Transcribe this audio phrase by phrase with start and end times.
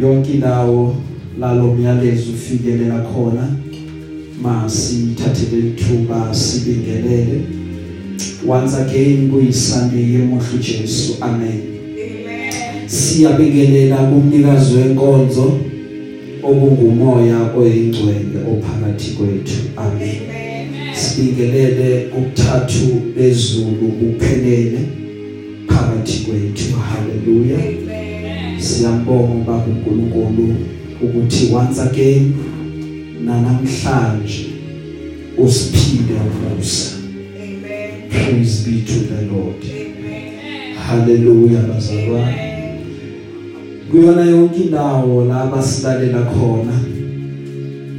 [0.00, 0.96] yonke indawo
[1.40, 3.48] lalo myalezo ufikelela khona
[4.42, 7.40] masithathele ithuba sibingelele.
[8.46, 11.60] Once again kuyisunday yemohlu Jesu amen.
[12.86, 15.58] Siyabingelela kumnikazi wenkonzo
[16.42, 20.20] okungumoya oyingcwele ophakathi kwethu amen.
[20.94, 24.78] Sibingelele ukuthathu bezulu kuphelele
[25.66, 27.58] phakathi kwethu haleluya
[28.68, 30.54] siyambonga baba uNkulunkulu
[31.02, 32.32] ukuthi once again
[33.24, 34.46] namhlanje
[35.38, 36.96] usiphinde umusa
[37.36, 38.10] amen.
[38.10, 39.62] Praise be to the lord.
[39.64, 40.74] Amen.
[40.86, 42.48] Haleluya bazalwane.
[43.90, 46.72] Kuyona yonke indawo la basilalela khona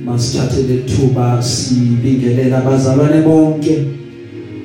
[0.06, 3.86] masithathe lethuba sibingelela abazalwane bonke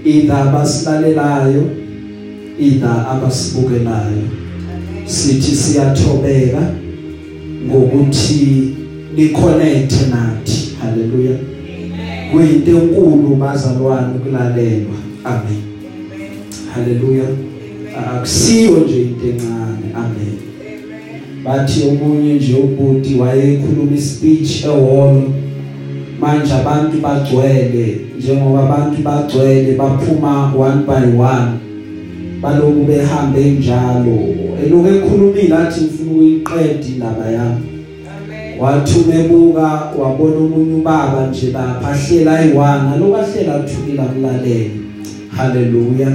[0.04, 1.64] either abasilalelayo
[2.58, 4.43] either abasibukelayo.
[5.06, 6.62] Sithi siyathobeka
[7.66, 8.74] ngokuthi
[9.16, 10.76] niconnect nathi.
[10.80, 11.36] Haleluya
[12.32, 14.96] kuyinto enkulu bazalwane ukulalelwa.
[15.24, 15.62] Amen.
[16.74, 17.24] Haleluya
[18.16, 19.86] akusiyo nje into encane.
[19.94, 20.38] Amen.
[21.44, 25.22] Bathi omunye nje ubhuti wayekhuluma ispeech ehholo
[26.20, 28.00] manje abantu bagcwele.
[28.18, 31.52] Njengoba abantu bagcwele baphuma one by one.
[32.42, 34.43] Baloku behambe njalo.
[34.64, 37.66] Eloku ekhulumile athi ngifuna ukuyiqeda indaba yami.
[38.60, 44.70] Wathi umebuka wabona omunye ubaba nje lapha ahlela ayiwana lokahlela kuthukile amlalele.
[45.36, 46.08] Haleluya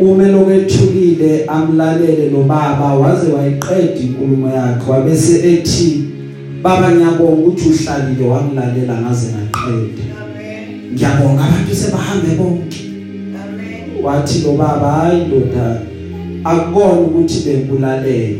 [0.00, 4.90] uma lokethukile amlalele lo baba waze wayiqeda inkulumo yakhe.
[4.90, 6.04] Wabese ethi
[6.62, 8.24] baba ngiyabonga ukuthi uhlalile.
[8.24, 10.04] Wamlalela ngaze ngaqeda.
[10.92, 12.82] Ngiyabonga abantu sebahambe bonke.
[14.02, 15.89] Wathi lo baba hayi ndoda
[16.44, 18.38] akukona ukuthi bengulalela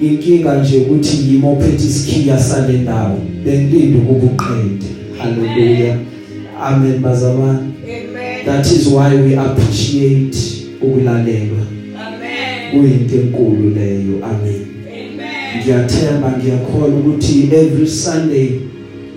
[0.00, 3.18] inkinga nje ukuthi yimi ophethe isikhiya sale ndawo.
[3.44, 4.86] Bengilinda ukuba uqede
[5.18, 5.98] haleluya
[6.62, 7.58] amen bazalwane.
[7.84, 8.46] Amen.
[8.46, 10.36] That is why we appreciate
[10.80, 11.62] ukulalelwa.
[11.96, 12.70] Amen.
[12.70, 14.24] Kuyinto enkulu leyo.
[14.24, 14.66] Amen.
[14.86, 15.62] Amen.
[15.62, 18.50] Ngiyathemba ngiyakholwa ukuthi every sunday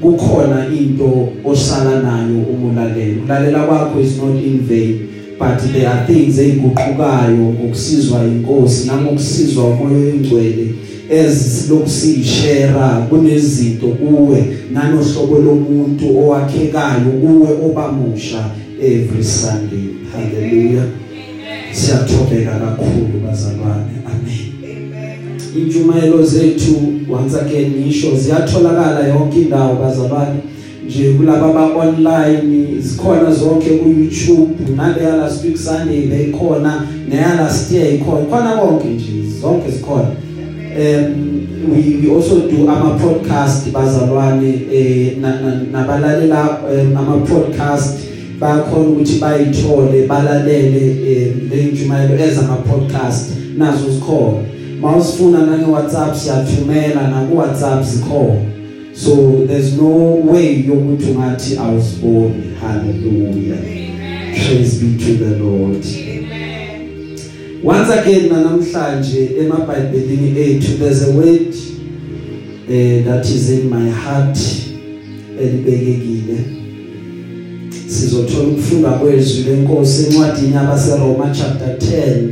[0.01, 5.14] kukhona into osala nayo umulalela ulalela kwakho is not in vain.
[5.39, 10.67] But there are things eziguqukayo ngokusizwa inkosi nangokusizwa umoya oyingcwele
[11.09, 18.51] ezilokusishare kunezinto kuwe nanohlobo lomuntu owakhekayo kuwe obamusha
[18.81, 19.95] every sunday.
[20.11, 20.85] Hallelujah.
[21.71, 23.91] Siyathobeka kakhulu bazalwane.
[24.05, 25.39] Amen.
[25.55, 26.75] Injumayelo zethu
[27.09, 30.39] once again ngisho ziyatholakala yonke indawo bazalwane.
[30.85, 37.71] Nje kulaba ba online zikhona zonke ku YouTube naleya last week Sunday beyikhona neya last
[37.71, 40.11] year ikhona khona konke nje zonke zikhona.
[40.77, 45.17] Um we, we also do ama podcast bazalwane eh
[45.71, 46.59] nabalalela
[46.97, 47.99] ama podcast
[48.39, 50.95] bakhona ukuthi bayithole balalele
[51.49, 54.37] le njumayelo ezama podcast nazo zikhona.
[54.81, 58.54] Mawusifuna nane WhatsApp siyathumela na ku WhatsApp zikhona.
[58.95, 59.87] So there's no
[60.31, 63.57] way yokuthi ungathi awusiboni hallelujah.
[63.57, 65.85] Amen praise be to the lord.
[65.85, 67.19] Amen
[67.63, 71.53] once again namhlanje emabhayibhelini ethu there's a word
[72.67, 74.37] uh, that is in my heart
[75.41, 76.37] elibekekile.
[77.87, 82.29] Sizothola ukufunda kwezwi lenkosi encwadini yabaseRoma chapter 10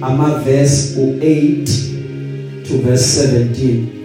[0.00, 1.64] ama verse u8
[2.68, 4.01] to verse 17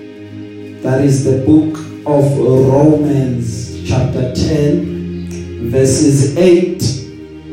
[0.87, 6.79] that is the book of Romans chapter 10 verses 8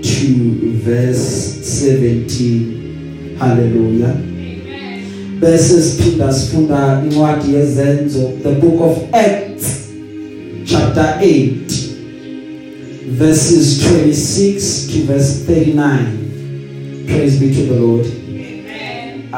[0.05, 4.11] to verse 17 hallelujah.
[4.11, 9.89] Amen bese siphinda sifunda incwadi yezenzo the book of acts
[10.65, 11.73] chapter 8
[13.09, 18.24] verses 26 to verse 39 praise be to the lord.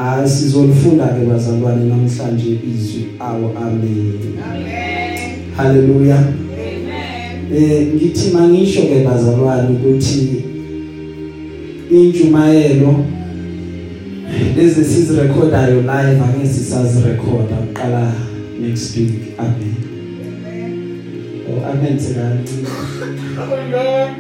[0.01, 4.13] Asizolifunda ke bazalwane namhlanje izwi awo amen.
[4.51, 10.45] Amen haleluya amen eh ngithi mangisho ke bazalwane ukuthi
[11.91, 13.05] injumayelo
[14.57, 18.13] lezi sizirecordayo live angeke sisazirecorda uqala
[18.61, 19.13] next week.
[19.39, 19.77] Amen.
[21.49, 22.41] Oh amen sekani
[23.39, 24.11] amen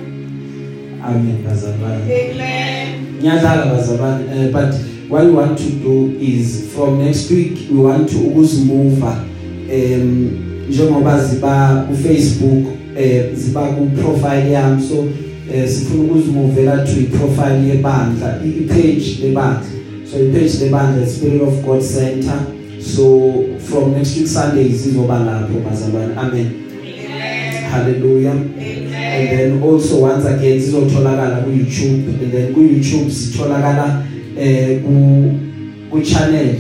[1.04, 2.02] amen bazalwane.
[2.04, 2.88] Amen.
[3.18, 8.10] Ngiyadlala bazalwane uh, but what we want to do is from next week we want
[8.10, 9.24] to ukuzimuva
[9.72, 10.30] um
[10.68, 12.66] njengoba ziba ku Facebook
[12.96, 14.82] eh ziba ku profile yami.
[14.82, 15.08] So
[15.52, 19.66] eh sifuna ukuzimuvela to i profile yebandla i page lebandla.
[20.04, 22.46] So ipage lebandla Spirit of God Center.
[22.80, 26.16] So from next week Sunday sizoba lapho bazalwane.
[26.16, 26.52] Amen.
[27.70, 28.32] Hallelujah.
[28.32, 28.86] Amen
[29.16, 34.04] and then also once again zizotholakala ku YouTube and then ku YouTube sitholakala
[34.38, 35.32] eh ku
[35.90, 36.54] ku channel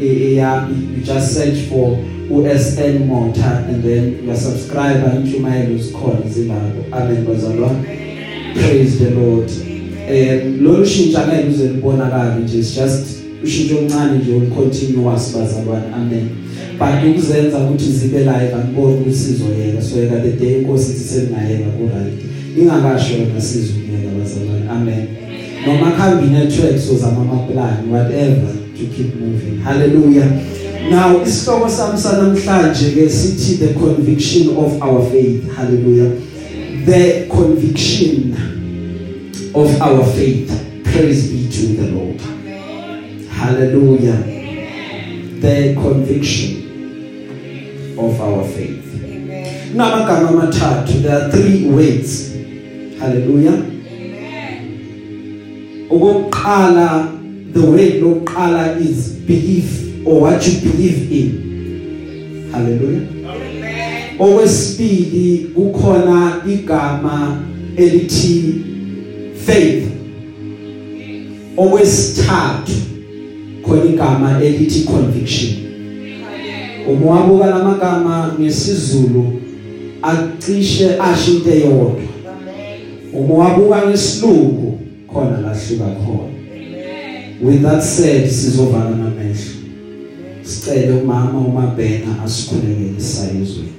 [0.00, 1.98] eyami you just search for
[2.30, 7.82] uSN Motor and then you subscribe intshumayelo zikhona zilapho amen bazalwane.
[8.54, 9.50] Praise the lord.
[10.08, 13.06] Um lo lushintsha ngeke uze libonakala nje it's just
[13.44, 15.94] ushintsho oluncane nje olucontinuous bazalwane.
[15.94, 16.28] Amen.
[16.78, 21.70] But ukuzenza ukuthi zibe live angiboni ukuthi sizoyeka so yeka the day inkosi ithi selingayeka
[21.70, 22.14] ku right.
[22.58, 24.68] Ingakasho yona sizuyeka bazalwane.
[24.70, 25.27] Amen.
[25.68, 29.60] Noma khambi network so zama ama plan whatever to keep moving.
[29.60, 30.28] Hallelujah.
[30.90, 35.44] Now isihloko sami sanamhlanje ke sithi the conviction of our faith.
[35.56, 36.10] Hallelujah.
[36.86, 38.32] The conviction
[39.54, 40.48] of our faith.
[40.84, 42.20] Praise be to the lord.
[43.28, 44.16] Hallelujah.
[45.44, 46.64] The conviction
[47.98, 48.86] of our faith.
[49.72, 52.32] Kunamagama amathathu there are three words.
[52.98, 53.77] Hallelujah.
[55.90, 57.08] Okokuqala
[57.52, 62.50] the word lokuqala is belief or what you believe in.
[62.52, 63.08] Hallelujah.
[64.18, 67.42] Okwesibili kukhona igama
[67.76, 68.54] elithi
[69.46, 69.84] faith.
[71.56, 72.72] Okwesithathu
[73.62, 75.54] khona igama elithi conviction.
[76.88, 79.40] Umwabuka lamagama ngesizulu
[80.02, 81.92] acishe asho into eyodwa
[83.12, 84.78] umwabuka ngesilungu
[85.12, 86.34] khona lahluka khona.
[87.40, 89.58] With that said sizovala namehlo.
[90.42, 93.77] Sicele umama umabhena asikhulekele sayizwe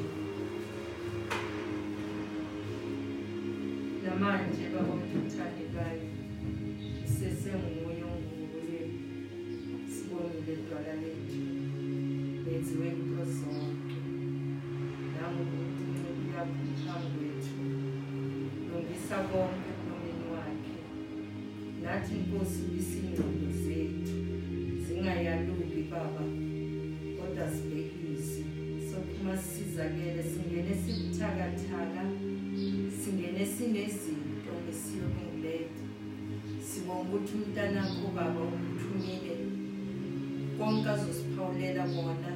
[40.90, 42.32] konke azosiphawulela kona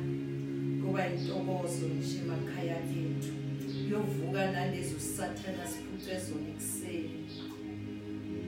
[0.85, 3.33] kuba intokozo nje emakhaya ethu
[3.91, 7.19] yovuka nalezo sathana siphucwe zona ekuseni.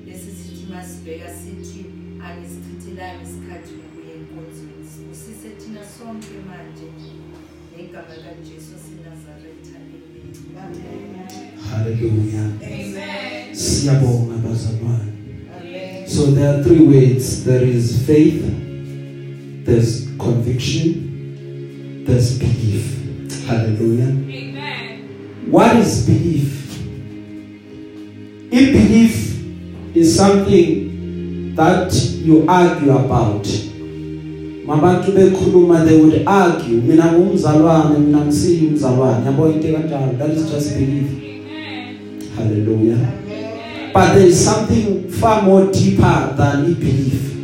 [0.05, 1.85] Bese sithi masibheka sithi
[2.25, 6.87] angisichithelanga isikhathi ngokuya enkonzweni usise thina sonke manje
[7.73, 9.77] ngegama likaJesu sinazaretha
[10.63, 11.15] amen.
[11.69, 12.49] Hallelujah.
[12.61, 13.55] Amen.
[13.55, 15.15] Siyabonga bazalwane.
[16.07, 17.43] So there are three words.
[17.43, 18.43] There is faith,
[19.65, 23.45] there's conviction, there's belief.
[23.47, 24.09] Hallelujah.
[24.09, 25.47] Amen.
[25.49, 26.77] What is belief?
[28.51, 33.43] If belief is something that you argue about.
[34.65, 40.49] Mabantu bekhuluma they would argue mina ngumzalwane mina ngisiyi umzalwane yabo into kanjalo that is
[40.51, 41.11] just belief.
[41.11, 42.21] Amen.
[42.35, 42.97] Hallelujah.
[42.97, 43.93] Amen.
[43.93, 47.34] But there is something far more deeper than belief.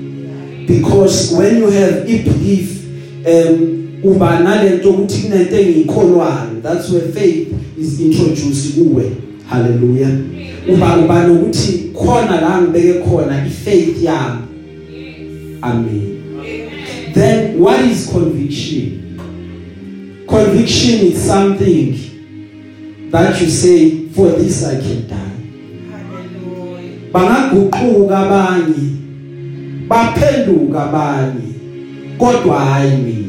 [0.71, 2.85] Because when you have belief
[3.25, 9.12] um uba nalento ukuthi kunento engiyikholwayo that's where faith is introduced kuwe.
[9.50, 10.12] Hallelujah.
[10.67, 14.41] Uba uba nokuthi khona la ngibeke khona ifaith yami.
[15.62, 16.22] Amen.
[17.13, 19.17] Then what is conviction?
[20.27, 21.98] Conviction is something
[23.12, 25.17] that you say for this i can die.
[27.12, 29.00] Bangaguquka abanye.
[29.91, 31.51] Baphenduka abanye
[32.17, 33.27] kodwa hayi mina.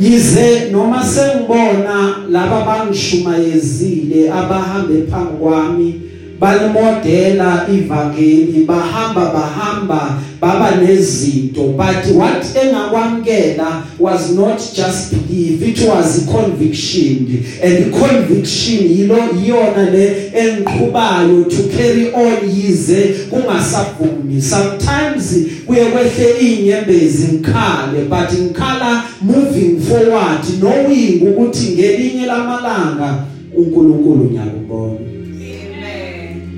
[0.00, 6.00] Yize noma sengibona laba bangishumayezile abahamba phambi kwami
[6.40, 11.76] balimodela ivangeli bahamba bahamba baba nezinto.
[11.76, 17.44] But what engakwamkela was not just belief it was conviction.
[17.62, 24.42] And conviction yilo iyona le engiqhubayo to carry on yize kungasavumi.
[24.42, 33.24] Sometimes kuye kwehle inyembezi ngikhale but ngikhala moving forward knowing ukuthi ngelinye lamalanga
[33.56, 35.13] uNkulunkulu ngiyakubona.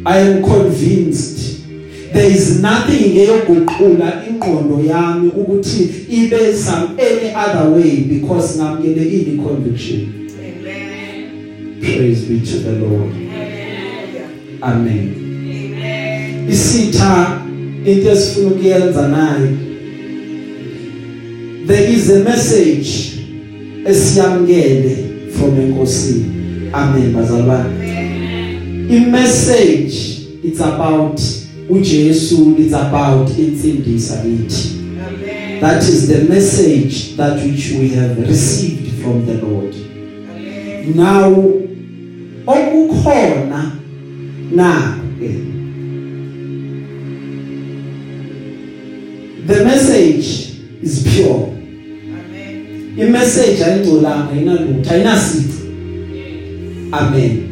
[0.07, 1.67] I am convinced
[2.13, 10.31] there is nothing eyoguqula ingqondo yami ukuthi ibe some any other way because ngamkelekile conviction.
[10.39, 11.81] Amen.
[11.81, 13.11] Praise be to the lord.
[14.63, 14.63] Amen.
[14.63, 16.49] Amen.
[16.49, 17.43] Isitha
[17.85, 19.59] into esifuna ukuyenza nayo
[21.67, 23.23] there is a message
[23.85, 26.71] esiyamkele from enkosini.
[26.73, 27.96] Amen bazalwane.
[28.90, 31.21] I message it's about
[31.71, 34.69] uJesu it's about insindisa kithi
[35.07, 35.61] Amen.
[35.61, 40.97] that is the message that which we have received from the Lord Amen.
[40.97, 41.33] now
[42.47, 43.73] okukhona
[44.55, 44.99] na
[49.47, 50.26] the message
[50.83, 51.49] is pure
[52.14, 53.00] Amen.
[53.00, 55.57] i message ayingcolanga inalutho ayinasici
[56.93, 57.46] Amen.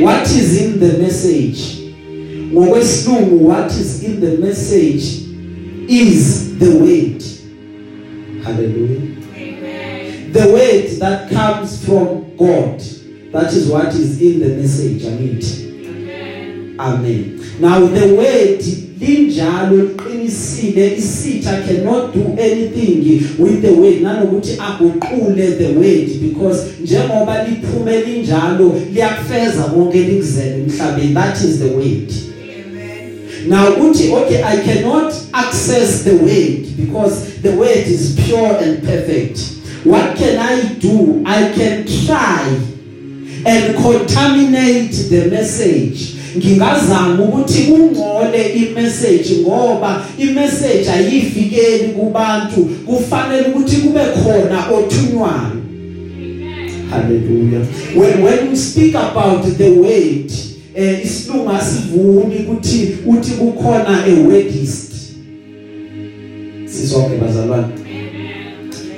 [0.00, 1.80] What is in the message?
[2.52, 5.24] Ngokwesilungu what is in the message
[5.88, 7.22] is the word.
[8.44, 9.16] Hallelujah.
[9.36, 10.32] Amen.
[10.32, 12.80] the word that comes from God.
[13.32, 15.02] That is what is in the message.
[15.02, 16.76] Angithi Amen.
[16.78, 17.40] amen.
[17.60, 25.72] Now the word linjalo liqinisile isitha cannot do anything with the word nanokuthi aguqule the
[25.72, 31.14] word because njengoba liphume linjalo liyakufeza konke likuzele emhlabeni.
[31.14, 32.12] That is the word.
[33.46, 39.38] Now uthi okay i cannot access the word because the word is pure and perfect.
[39.84, 41.22] What can i do?
[41.26, 42.60] I can try
[43.46, 46.13] and contaminate the message.
[46.36, 52.70] Ngingazama ukuthi kungcole imessage ngoba imessage ayifikeli kubantu.
[52.86, 55.64] Kufanele ukuthi kube khona othunywayo.
[56.90, 57.66] Hallelujah.
[57.96, 60.32] When when we speak about the word
[60.74, 64.92] eh isilunga sivumi ukuthi uthi kukhona a wordist
[66.66, 67.83] sizonke bazalwane.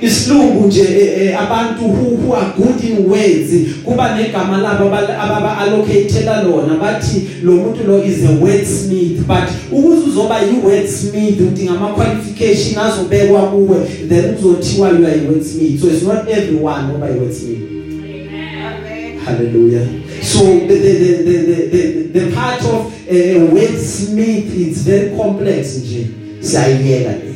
[0.01, 3.51] Isilungu nje eh, eh, abantu who, who are good in words
[3.85, 10.09] kuba negama labo ababa allocatela lona bathi lo muntu lo is a wordsmith but ukuze
[10.09, 13.77] uzoba yi wordsmith udinga ama qualification azobekwa kuwe
[14.09, 19.19] then uzothiwa you are a wordsmith so it's not everyone oba a wordsmith Amen.
[19.25, 19.87] Hallelujah.
[20.21, 26.07] So the the the the the, the part of uh, wordsmith it's very complex nje.
[26.53, 27.26] Hallelujah.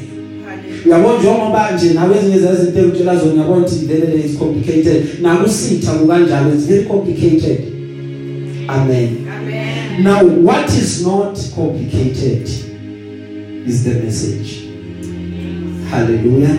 [0.86, 5.04] Uyabona njengoba nje nawe ezinye zezinto utshela zona uyabona ukuthi vele is complicated.
[5.22, 7.60] Nakusitha kukanjalo it's very complicated.
[8.68, 9.28] Amen.
[9.38, 10.04] Amen.
[10.04, 12.50] Now what is not complicated
[13.68, 14.68] is the message.
[15.90, 16.58] Hallelujah.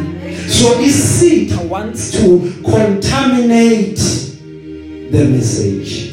[0.49, 4.01] So isitha wants to contaminate
[5.11, 6.13] the message.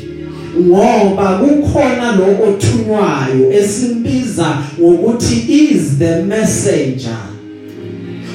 [0.60, 7.18] Ngoba kukhona lo othunywayo esimbiza ngokuthi is the messenger.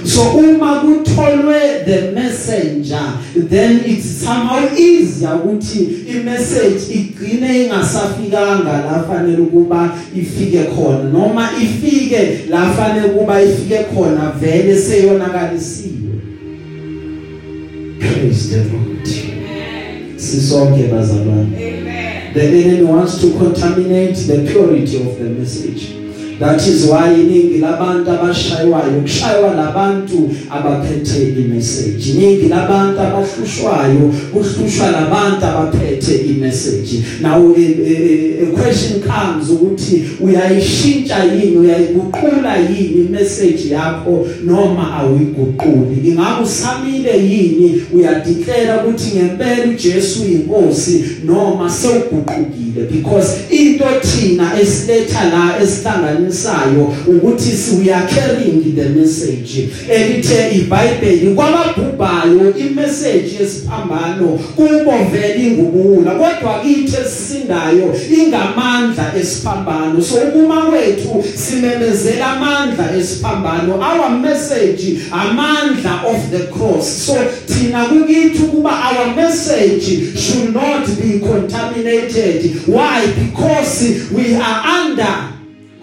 [0.05, 9.43] So uma kutholwe the messenger then it's somehow easier ukuthi i-message igcine ingasafikanga la fanele
[9.43, 11.05] ukuba ifike khona.
[11.05, 16.15] Noma ifike la fanele ukuba ifike khona vele seyonakalisiwe.
[17.99, 19.09] Praise the Lord.
[20.17, 21.57] Sisonke bazalwane.
[21.57, 22.35] Amen.
[22.35, 26.04] The enemy wants to contaminate the purity of the message.
[26.39, 32.11] That is why iningi labantu abashaywayo kushaywa labantu abaphethe imessage.
[32.11, 37.05] Iningi labantu abahlushwayo kuhlushwa labantu abaphethe imessage.
[37.21, 46.09] Now a, a, a question comes ukuthi uyayishintsha yini uyayiguqula yini imessage yakho noma awuyiguquli.
[46.09, 55.59] Ingabe usamile yini uyadeclare ukuthi ngempela uJesu inkosi noma sewuguqukile because into thina esiletha la
[56.25, 59.69] esihlanganisayo ukuthi si we are carrying the message.
[59.89, 70.03] Elithe iBhayibheli kwababhubhayo imessage yesiphambano kubo vele ingubula kodwa kithi esisindayo ingamandla esiphambano.
[70.03, 73.75] So uma wethu simemezela amandla esiphambano.
[73.75, 77.07] Our message amandla of the cross.
[77.07, 77.15] So
[77.47, 82.67] thina kukithi kuba our message should not be contaminated.
[82.67, 83.07] Why?
[83.07, 85.34] Because we are under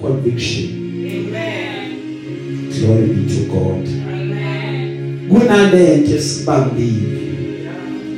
[0.01, 0.69] conviction.
[1.05, 2.69] Amen.
[2.79, 3.87] glory be to god.
[3.87, 5.29] Amen.
[5.29, 7.21] kunalento esibambile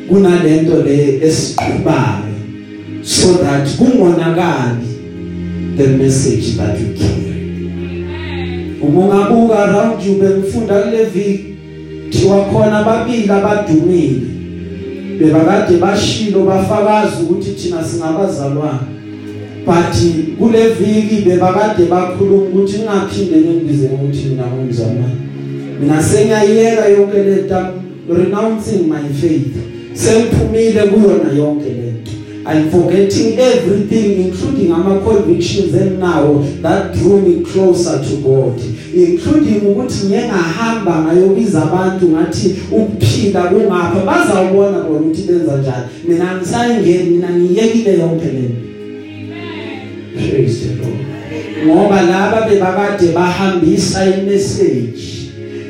[0.10, 2.34] kunalento le esiqhubayo
[3.04, 4.94] so that kungonakali
[5.75, 7.34] the message that we carry.
[8.82, 11.56] Umungabuka around you bengifunda kule viki
[12.10, 14.22] thiwa khona babili abadumile.
[15.20, 18.93] Bebakade bashilo bafakaza ukuthi thina singabazalwane.
[19.65, 19.96] But
[20.39, 25.15] kule viki bebakade bakhuluma ukuthi ningaphinde ngibize ukuthi mina ngumzalwane
[25.79, 29.55] mina sengiyayeka yonke lento I'm renouncing my faith.
[29.93, 32.12] Sengiphumile kuyona yonke lento
[32.46, 38.60] and forgetting everything including ama convictions eninawo that drew me closer to God.
[38.93, 45.86] Including ukuthi ngiyengahamba ngayobiza abantu ngathi ukuphila kungapha bazawubona bona ukuthi benza njani.
[46.08, 48.73] Mina ngisayengeni mina ngiyekile yonke lento
[50.13, 51.05] praise the Lord
[51.65, 55.13] ngoba laba bebakade bahambisa imessage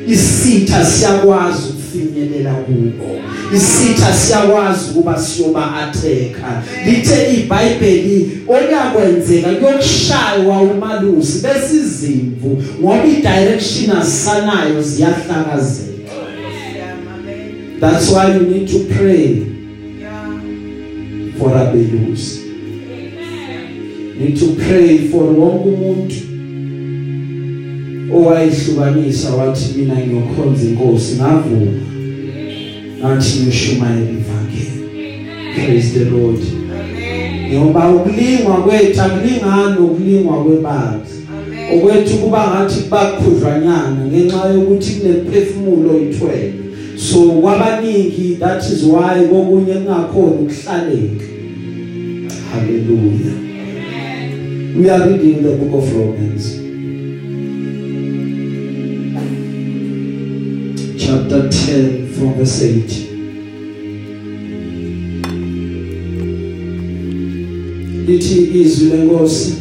[0.06, 3.20] isitha siyakwazi ukufinyelela kubo
[3.56, 6.62] isitha siyakwazi ukuba siyoba attacker.
[6.86, 15.94] Lithe iBhayibheli okuyakwenzeka kuyokushaywa umalusi besizimvu ngoba idirection asanayo ziyahlakazeka.
[17.80, 19.46] That's why you need to pray
[21.38, 22.43] for abelusi.
[24.18, 26.14] Need to pray for wonke umuntu
[28.14, 31.72] owayihlukanisa wathi mina ngiyokhonza inkosi ngavuma.
[32.98, 34.80] Ngathi ngiyoshumayela ivangeli
[35.54, 36.40] praise the lord.
[37.54, 41.78] Ngoba ukulingwa kwethu akulingani nokulingwa kwebazi Amen.
[41.78, 46.52] okwethu kuba ngathi kubakhudlwanyana ngenxa yokuthi kunephefumulo oyithwele
[46.96, 51.24] so kwabaningi that is why kokunye kungakhona ukuhlaleka.
[52.52, 53.53] Hallelujah.
[54.74, 56.44] We are reading the book of romans
[60.98, 62.80] chapter 10 from verse 8
[68.06, 69.54] lithi izwi lenkosi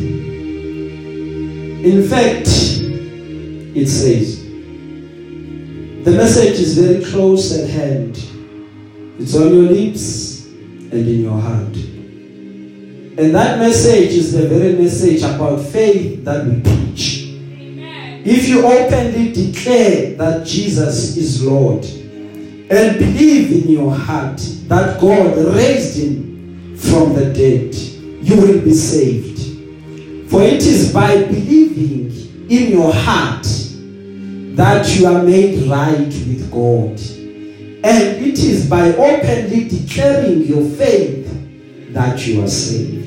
[1.84, 2.48] in fact
[3.76, 4.44] it says
[6.04, 8.18] the message is very close at hand.
[9.20, 10.48] It's on your lips
[10.92, 11.93] and in your heart.
[13.18, 17.24] And that message is the very message about faith that we preach
[18.26, 24.38] if you openly declare that Jesus is Lord and believe in your heart
[24.70, 27.76] that God raised him from the dead,
[28.26, 29.40] you will be saved.
[30.30, 33.46] For it is by believing in your heart
[34.56, 36.98] that you are made right with God.
[37.86, 41.28] And it is by openly declaring your faith
[41.94, 43.03] that you are saved.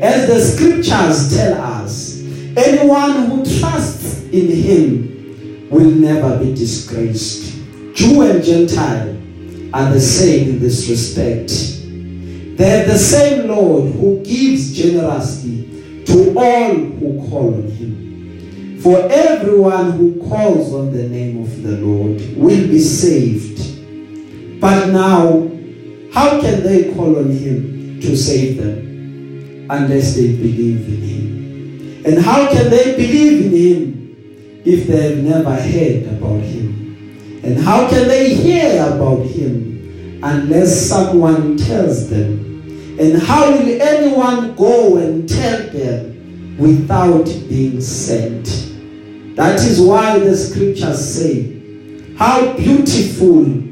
[0.00, 2.22] As the scriptures tell us,
[2.56, 7.54] anyone who trusts in him will never be disgraced.
[7.92, 9.14] Jew and Gentile
[9.74, 11.50] are the same in this respect.
[12.56, 18.80] They have the same Lord who gives generously to all who call on him.
[18.80, 23.60] For everyone who calls on the name of the Lord will be saved.
[24.62, 25.46] But now,
[26.14, 28.89] how can they call on him to save them
[29.70, 32.04] unless they believe in him?
[32.04, 37.40] And how can they believe in him if they have never heard about him?
[37.44, 42.98] And how can they hear about him unless someone tells them?
[42.98, 48.46] And how will anyone go and tell them without being sent?
[49.36, 53.70] That is why the scriptures say, How beautiful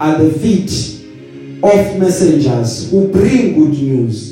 [0.00, 0.70] are the feet
[1.62, 4.29] of messengers who bring good news.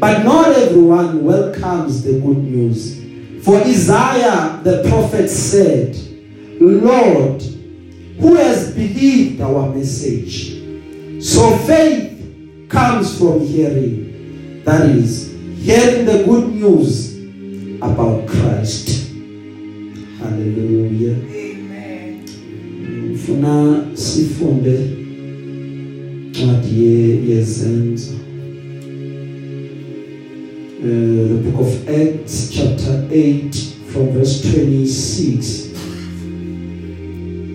[0.00, 2.96] But not everyone welcomes the good news.
[3.44, 5.96] For Isaiah the prophet said,
[6.60, 7.42] Lord,
[8.20, 10.54] who has believed our message?
[11.22, 14.62] So faith comes from hearing.
[14.64, 15.30] That is,
[15.62, 17.16] hearing the good news
[17.80, 19.12] about Christ.
[20.18, 21.16] Hallelujah.
[21.30, 22.24] Amen.
[23.14, 24.78] Mfuna sifunde
[26.30, 28.12] ncwadi ye- yezenzo.
[30.76, 33.54] Uh, the book of Acts chapter 8
[33.90, 35.72] from verse 26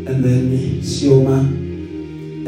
[0.10, 1.46] and then siyoma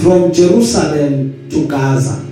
[0.00, 2.24] from Jerusalem to Gaza.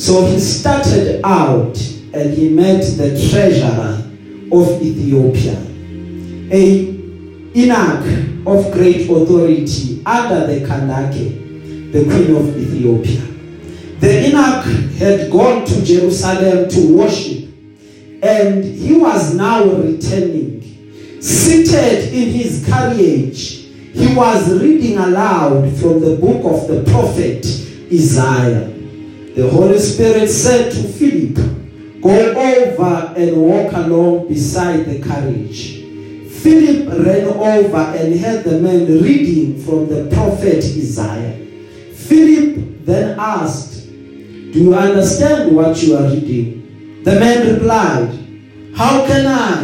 [0.00, 1.78] So he started out
[2.14, 4.02] and he met the treasurer
[4.50, 5.58] of Ethiopia,
[6.50, 6.64] a
[7.52, 13.20] eunuch of great authority under the Kandake, the queen of Ethiopia.
[14.00, 14.64] The eunuch
[14.96, 17.50] had gone to Jerusalem to worship
[18.22, 21.20] and he was now returning.
[21.20, 27.44] Seated in his carriage, he was reading aloud from the book of the prophet
[27.92, 28.69] Isaiah.
[29.40, 31.34] The Holy Spirit said to Philip,
[32.02, 35.80] Go over and walk along beside the carriage.
[36.42, 41.38] Philip ran over and heard the man reading from the prophet Isaiah.
[41.94, 47.02] Philip then asked, Do you understand what you are reading?
[47.04, 48.10] The man replied,
[48.76, 49.62] How can I,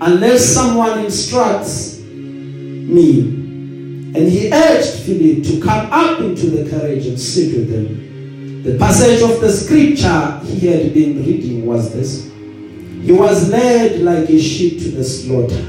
[0.00, 3.20] unless someone instructs me?
[3.20, 8.09] And he urged Philip to come up into the carriage and sit with them.
[8.62, 12.30] The passage of the scripture he had been reading was this
[13.02, 15.64] He was led like a sheep to the slaughter,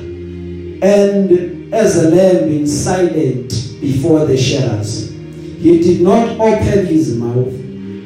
[0.84, 5.10] and as a lamb being silent before the shearers.
[5.10, 7.54] He did not open his mouth.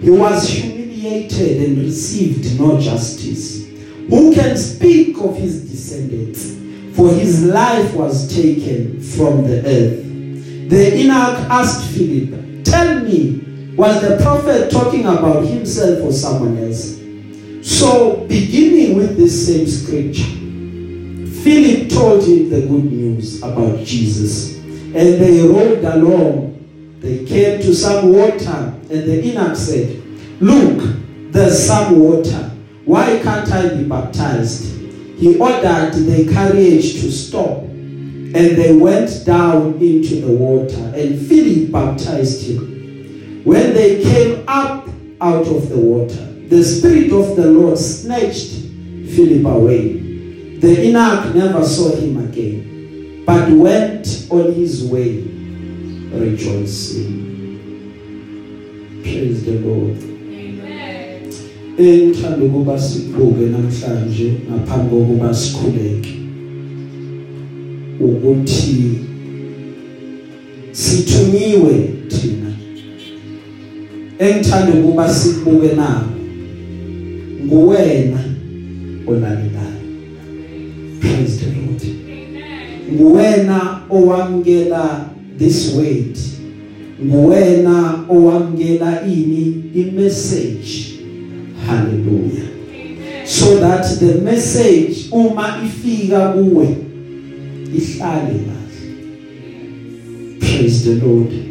[0.03, 3.65] He was humiliated and received no justice.
[4.09, 6.53] Who can speak of his descendants?
[6.95, 10.69] For his life was taken from the earth.
[10.69, 13.44] The Enoch asked Philip, Tell me,
[13.75, 16.95] was the prophet talking about himself or someone else?
[17.61, 20.23] So, beginning with this same scripture,
[21.43, 24.55] Philip told him the good news about Jesus.
[24.57, 26.53] And they rode along.
[27.01, 30.01] They came to some water, and the Enoch said,
[30.39, 30.95] Look,
[31.31, 32.51] there's some water.
[32.85, 34.79] Why can't I be baptized?
[35.17, 41.71] He ordered the carriage to stop, and they went down into the water, and Philip
[41.71, 42.74] baptized him.
[43.45, 44.89] When they came up
[45.21, 48.53] out of the water, the Spirit of the Lord snatched
[49.15, 49.99] Philip away.
[50.57, 55.21] The Enoch never saw him again, but went on his way
[56.11, 57.21] rejoicing.
[59.03, 59.97] Praise the Lord.
[61.77, 66.13] Engithanda ukuba sibuke namhlanje ngaphambi kokuba sikhuleke
[67.99, 68.99] ukuthi
[70.71, 72.44] sithunyiwe thina
[74.19, 76.01] engithanda ukuba sibuke nawo
[77.45, 78.19] nguwena
[79.07, 79.81] olalelayo.
[80.99, 81.83] Praise the lord.
[82.93, 86.17] Nguwena owamkela this word.
[87.05, 90.99] Nguwena owamkela ini imessage.
[91.67, 92.45] Hallelujah.
[93.25, 96.67] So that the message uma ifika kuwe
[97.75, 98.89] ihlale kahle.
[100.39, 101.44] Praise the lord.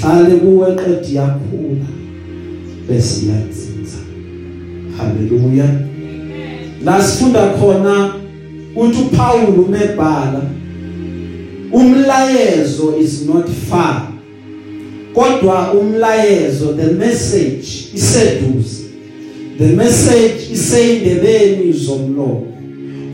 [0.00, 1.88] Hlale kuwe qedi yakhula.
[2.88, 3.98] Bese iyazinza
[4.96, 5.70] hallelujah
[6.84, 8.14] la sifunda khona
[8.76, 10.42] uthi uPaul umebhala
[11.72, 14.08] umlayezo is not far
[15.14, 18.84] kodwa umlayezo the message iseduze.
[19.58, 22.46] The message iseyindebeni zomlomo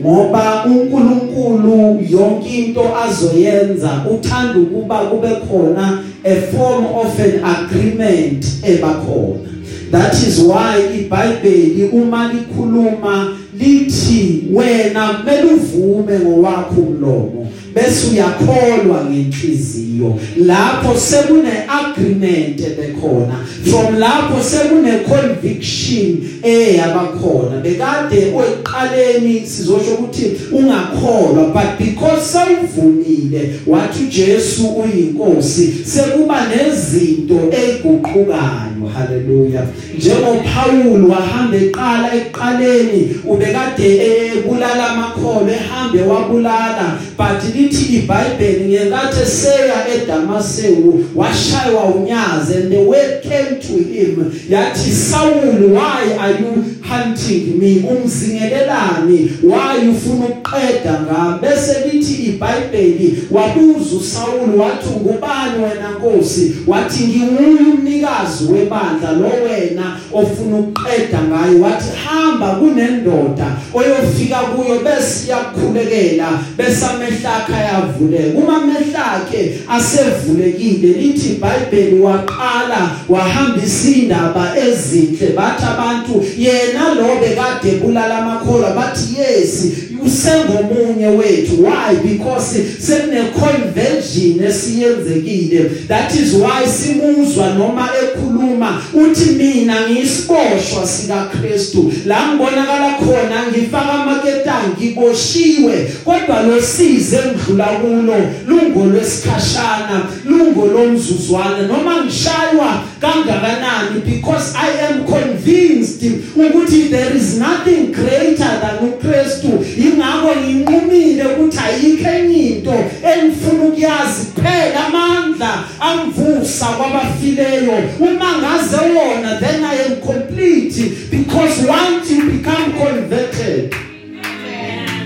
[0.01, 9.91] ngoba uNkulunkulu yonke into azoyenza uthanda ukuba kube khona a form of an agreement ebakhona.
[9.91, 20.19] That is why iBhayibheli uma likhuluma lithi wena kumele uvume ngowakho umlomo bese uyakholwa ngenhliziyo.
[20.37, 31.87] Lapho sekune agreement bekhona from lapho sekune conviction eyabakhona bekade oyiqaleni sizosho ukuthi ungakholwa but
[31.87, 43.87] because sawuvumile wathi uJesu uyinkosi sekuba nezinto eziguqukayo haleluya njengoPaul wahamba eqala eqaleni ubekade
[44.35, 46.99] ebulala amakholo ehambe wabulala.
[47.17, 54.31] But lithi iBhayibheli ngenkathi seya eDamascus washaywa unyaze and the word came to him.
[54.49, 57.81] Yathi Saul why are you hunting me?
[57.81, 59.43] Umzingelelani?
[59.43, 61.39] Why ufuna ukuqeda ngami?
[61.41, 66.55] Bese lithi iBhayibheli wabuza uSaul wathi ngubani wena Nkosi?
[66.67, 68.43] Wathi nginguye umnikazi
[68.75, 77.53] webandla lo wena ofuna ukuqeda ngayo wathi hamba kunendoda oyofika kuyo bese yakukhulekela bese amehlakhe
[77.55, 78.39] ayavuleka.
[78.39, 85.27] Uma amehlakhe asevulekile lithi iBhayibheli waqala wahambisa indaba ezinhle.
[85.35, 88.71] Bathi abantu yena lo bekade bulala amakholwa.
[88.71, 89.65] Bathi yes
[90.05, 91.63] usengomunye wethu.
[91.63, 91.95] Why?
[92.03, 95.87] Because sekune conversion esiyenzekile.
[95.87, 103.93] That is why simuzwa noma ekhuluma uthi mina ngisiboshwa sika Kristu la ngibonakala khona ngifaka
[103.93, 105.91] amaketanga ngiboshiwe.
[106.05, 108.15] Kodwa lo size engidlula kulo
[108.47, 116.01] lungo lwesikhashana lungo lomzuzwana noma ngishaywa kangakanani because I am convinced
[116.35, 119.49] ukuthi there is nothing greater than uKristu.
[119.95, 122.75] Ingakho nginqumile ukuthi ayikho enye into
[123.09, 127.77] engifuna ukuyazi kuphela amandla angivusa kwabafileyo.
[127.99, 133.73] Uma ngaze wona then I am complete because once you become converted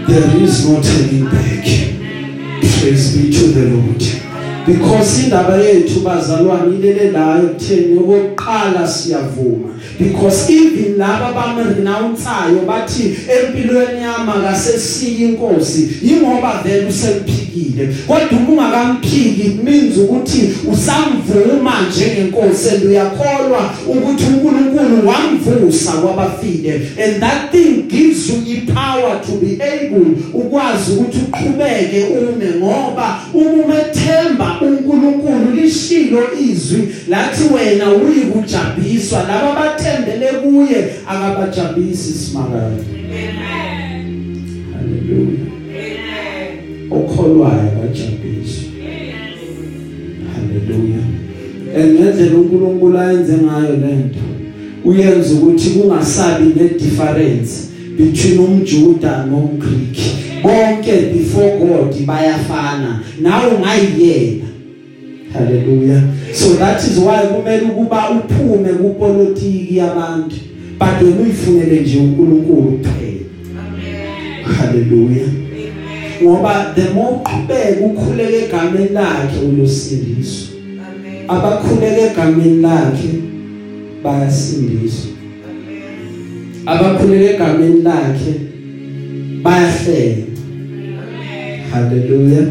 [0.08, 1.66] there is no turning back.
[2.80, 4.29] Praise be to the lord.
[4.66, 9.70] Because indaba yethu bazalwane ilele la ekutheni okokuqala siyavuma.
[10.00, 17.96] Because even laba bamrenounceayo bathi empilweni yami akasesiyi inkosi ingoba vele usemphikile.
[18.08, 26.74] Kodwa ungakamphiki it means ukuthi usamvuma njengenkosi uyakholwa ukuthi uNkulunkulu wamvusa kwabafile.
[26.98, 33.20] And that thing gives you the power to be able ukwazi ukuthi uqhubeke ume ngoba
[33.34, 42.84] uma umethemba uNkulunkulu lishilo izwi lathi wena uyikujabhiswa laba bathembele kuye akabajabhisi simakade
[44.74, 45.46] haleluya
[46.92, 48.64] okholwayo bajabhiswa
[50.34, 51.02] haleluya
[51.78, 54.20] engendlela uNkulunkulu ayenze ngayo lento
[54.86, 63.02] uyenza ukuthi kungasabi ne difference between umjuda nomgreek bonke before God bayafana.
[63.22, 64.46] Nawe ungayiyena
[65.34, 66.02] haleluya
[66.34, 70.36] so that is why kumele ukuba uphume kupolitiki yabantu
[70.80, 73.20] but wena uyifunele nje uNkulunkulu kuphela.
[74.58, 75.28] Haleluya
[76.24, 80.50] ngoba the more uqhubeka ukhuleke egameni lakhe uyosindiswa.
[81.28, 83.10] Abakhuleke egameni lakhe
[84.04, 85.12] bayasindiswa.
[86.66, 88.34] Abakhuleke egameni lakhe
[89.44, 90.29] bayahleka.
[91.72, 92.44] Haleluya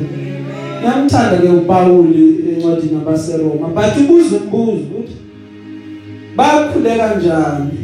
[0.78, 5.16] Ngiyamthanda ke uPauli encwadini yabaseRoma but ubuza umbuzo ukuthi
[6.36, 7.78] bakhuleka kanjani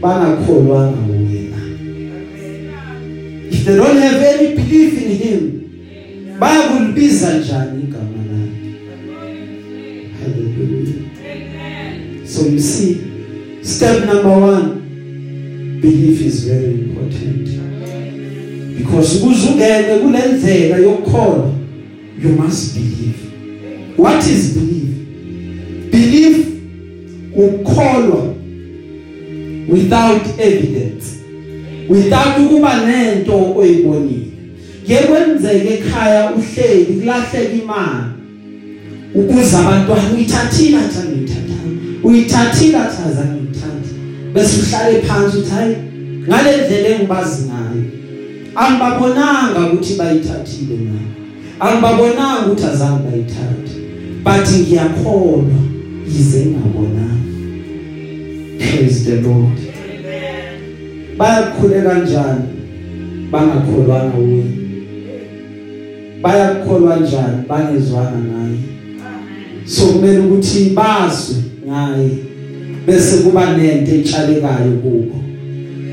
[0.00, 1.60] bangakholwanga wena.
[3.50, 5.60] If they don't have any belief in him
[6.38, 8.74] bayakulibiza njani igama lakhe?
[10.20, 11.00] Hallelujah.
[12.26, 13.00] So you see
[13.62, 17.59] step number 1 belief is very important.
[18.80, 21.50] Because ukuze ungene kulendlela yokukholwa
[22.22, 23.16] you must believe.
[23.96, 24.90] What is belief?
[25.90, 26.46] Belief
[27.36, 28.34] ukukholwa
[29.68, 31.20] without evidence.
[31.88, 34.26] Without ukuba nento oyibonile.
[34.88, 38.04] Yekwenzeke ekhaya uhleli kulahleka imali.
[39.14, 41.54] Ukuze abantwana uyithathile athi ngiyithatha
[42.02, 43.94] uyithathile athi azange ngithathe
[44.34, 45.76] bese uhlale phansi uthi hayi
[46.28, 47.99] ngale ndlela engibazi ngayo.
[48.54, 50.98] Angibabonanga ukuthi bayithathile na.
[51.60, 53.74] Angibabonanga ukuthi azange bayithathe.
[54.24, 55.60] But ngiyakholwa
[56.06, 57.10] yize ngabonanga
[58.58, 59.58] praise the lord.
[61.18, 62.44] Bayakhule kanjani?
[63.30, 64.44] Bangakholwanga uwe
[66.22, 68.58] bayakholwa kanjani bangezwana naye.
[69.64, 71.36] So kumele ukuthi bazwe
[71.66, 72.10] ngaye
[72.86, 75.14] bese kuba nento etshalekayo kubo.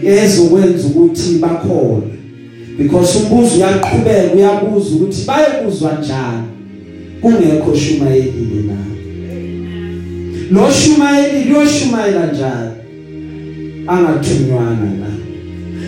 [0.04, 2.17] Ezokwenza ukuthi bakholwe
[2.78, 6.48] because umbuzo uyaqhubeka uyabuza ukuthi bayekuzwa njani?
[7.22, 8.78] Kungekho shumayelile na?
[10.52, 12.72] Lo shumayeli liyoshumayela njani?
[13.88, 15.08] Angathunywanga na?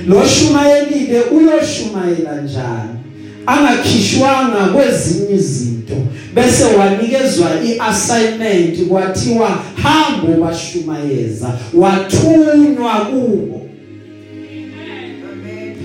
[0.07, 2.99] Lo shumayelile uyoshumayela njani?
[3.45, 5.95] Angakhishwanga kwezinye izinto
[6.35, 9.49] bese wanikezwa iassignment kwathiwa
[9.83, 13.61] hambo bashumayeza wathunywa kubo.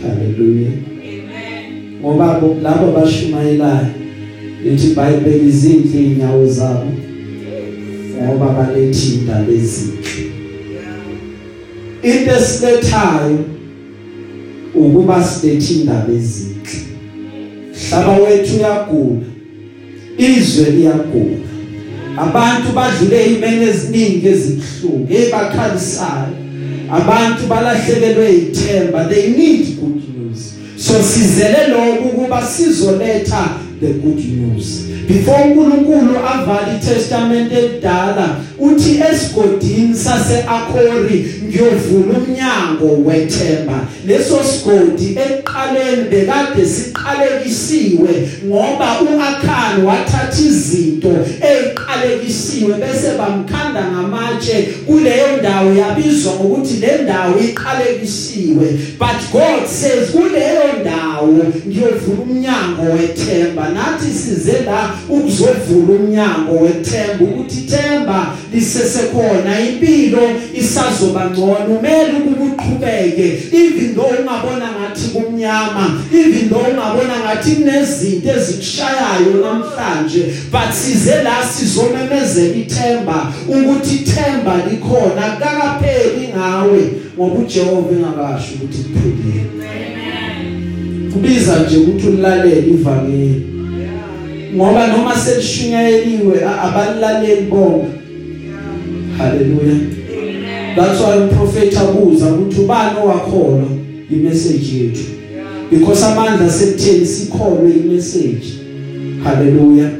[0.02, 0.93] Haleluya
[2.04, 3.86] ngoba labo bashumayelayo
[4.64, 6.92] lithi iBhayibheli izinhle inyawo zabo
[8.22, 10.24] ngoba balethinda lezinhle
[12.02, 13.38] into esilethayo
[14.74, 16.78] ukuba silethinda lezinhle
[17.88, 19.26] hlaba wethu uyagula
[20.18, 21.48] izwe liyagula.
[22.16, 26.36] Abantu badlule imene eziningi ezibhlungu ebakhalisayo
[26.90, 29.93] abantu balahlekelwe ithemba they need good news
[30.86, 33.48] so sizele lokhu kuba sizoletha
[33.84, 34.88] the good news.
[35.06, 43.86] Before uNkulunkulu avala iTestament elidala uthi esigodini saseAkhori ngiyovula umnyango wethemba.
[44.06, 55.74] Leso sigodi eqaleni bekade siqalekisiwe ngoba uAkhan wathatha izinto eziqalekisiwe bese bamkhanda ngamatshe kuleyo ndawo
[55.74, 58.66] yabizwa ngokuthi le ndawo iqalekisiwe.
[58.98, 63.68] But God says kuleyo ndawo ngiyovula umnyango wethemba.
[63.74, 70.22] Nathi size la ukuzovula umnyango wethemba ukuthi themba lisesekhona impilo
[70.54, 73.28] isazoba ngcono umele ukuqhubeke.
[73.52, 81.36] Even though ungabona ngathi kumnyama even though ungabona ngathi kunezinto ezikushayayo namhlanje but size la
[81.52, 86.80] sizomemezela ithemba ukuthi ithemba likhona akakapheli ngawe
[87.16, 89.44] ngoba uJehova engakasho ukuthi kuphelile
[91.12, 93.53] kubiza nje ukuthi ulalele ivangeli.
[94.56, 97.86] Ngoba noma selishunyayeliwe a- abalilaleli bonke.
[99.18, 99.76] Haleluya.
[100.76, 103.64] That's why umprofeti abuza ukuthi ubani owakholwa
[104.10, 105.04] imessage yethu?
[105.70, 108.46] Because amandla sekutheni sikholwe imessage.
[109.24, 109.90] Haleluya.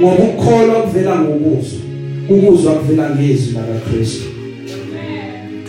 [0.00, 1.78] Ngoba ukukholwa kuvela ngokuzwa.
[2.30, 4.24] Ukuzwa kuvela ngezwi la kaKristu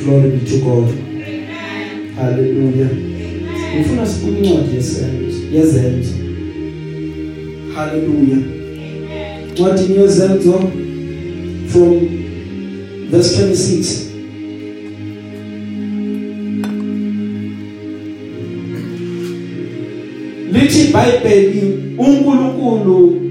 [0.04, 0.88] glory be to God.
[2.16, 2.88] Haleluya.
[3.76, 6.14] Ngifuna sibuke incwadi yesenzo yezenzo.
[7.76, 8.38] Haleluya
[9.50, 10.60] incwadi yezenzo
[11.68, 12.00] from
[13.12, 14.14] verse 26
[20.52, 23.22] lithi iBhayibheli uNkulunkulu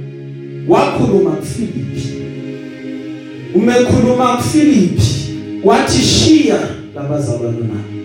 [0.68, 2.02] wakhuluma kuFilipi
[3.54, 5.02] umekhuluma kuFilipi
[5.64, 6.58] wathi shiya
[6.94, 8.02] labazalwane nami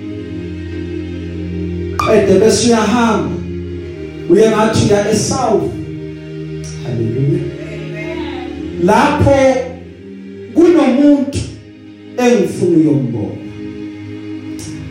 [1.98, 3.36] qede bese uyahamba
[4.30, 5.77] uye ngathi uya eSouth.
[6.88, 7.44] Haleluya
[8.84, 9.56] lapho
[10.54, 11.40] kunomuntu
[12.18, 13.38] engifuna uyombona.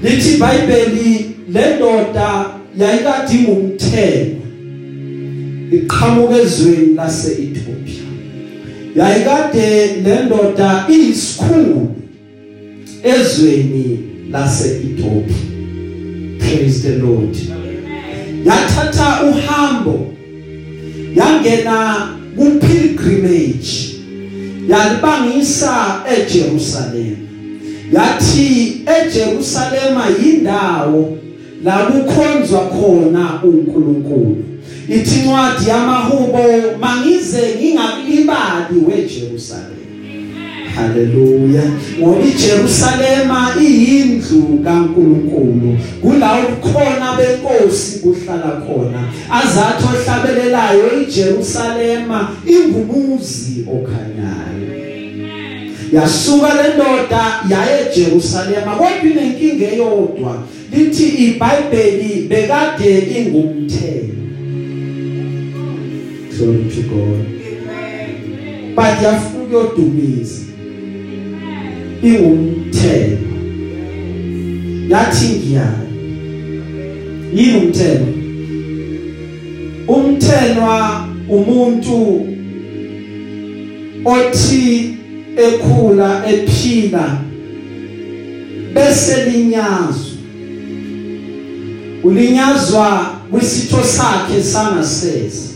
[0.03, 2.47] Lithi iBhayibheli le ndoda
[2.79, 4.37] yayikade ingumthelo
[5.73, 8.03] iqhamuka ezweni lase-Ethiopia.
[8.97, 11.95] Yayikade le ndoda iyisikhulu
[13.03, 13.99] ezweni
[14.31, 15.37] lase-Ethiopia.
[16.39, 17.37] Praise the lord.
[18.45, 20.16] Yathatha uhambo
[21.17, 23.97] yangena kupilgrimage
[24.69, 27.17] yalibangisa eJerusalem.
[27.93, 31.19] Yathi eJerusalem yindawo
[31.65, 34.45] la kukhonzwa khona uNkulunkulu.
[34.89, 36.45] Ithi incwadi yamahubo
[36.81, 39.86] mangize ngingakulibali weJerusalem.
[40.77, 41.63] Haleluya.
[41.99, 45.79] Ngoba iJerusalema iyindlu kaNkuluNkulu.
[46.03, 49.09] Kulawo khona benkosi kuhlala khona.
[49.31, 54.69] Azathi ohlabelelayo iJerusalema ingumuzi okhanyayo.
[55.93, 60.43] Yasuka le ndoda yaye eJerusalema kodwa inenkinga eyodwa.
[60.73, 64.17] Lithi iBhayibheli bekade ingumthelo.
[66.37, 67.25] Glory to God.
[68.75, 70.46] But yafuna ukuyodumisa.
[72.03, 73.19] Ingumthelo.
[74.89, 75.87] Yathi ngiyani
[77.35, 78.07] yini umthelo?
[79.89, 82.27] Umthelwa umuntu
[84.05, 84.97] othi
[85.37, 87.19] ekhula ephila
[88.75, 90.17] bese linyazwa.
[92.03, 95.47] Ulinyazwa kwisitho sakhe sangasese.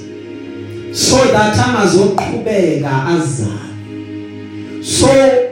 [0.92, 3.70] So that angazoqhubeka azana
[4.82, 5.06] so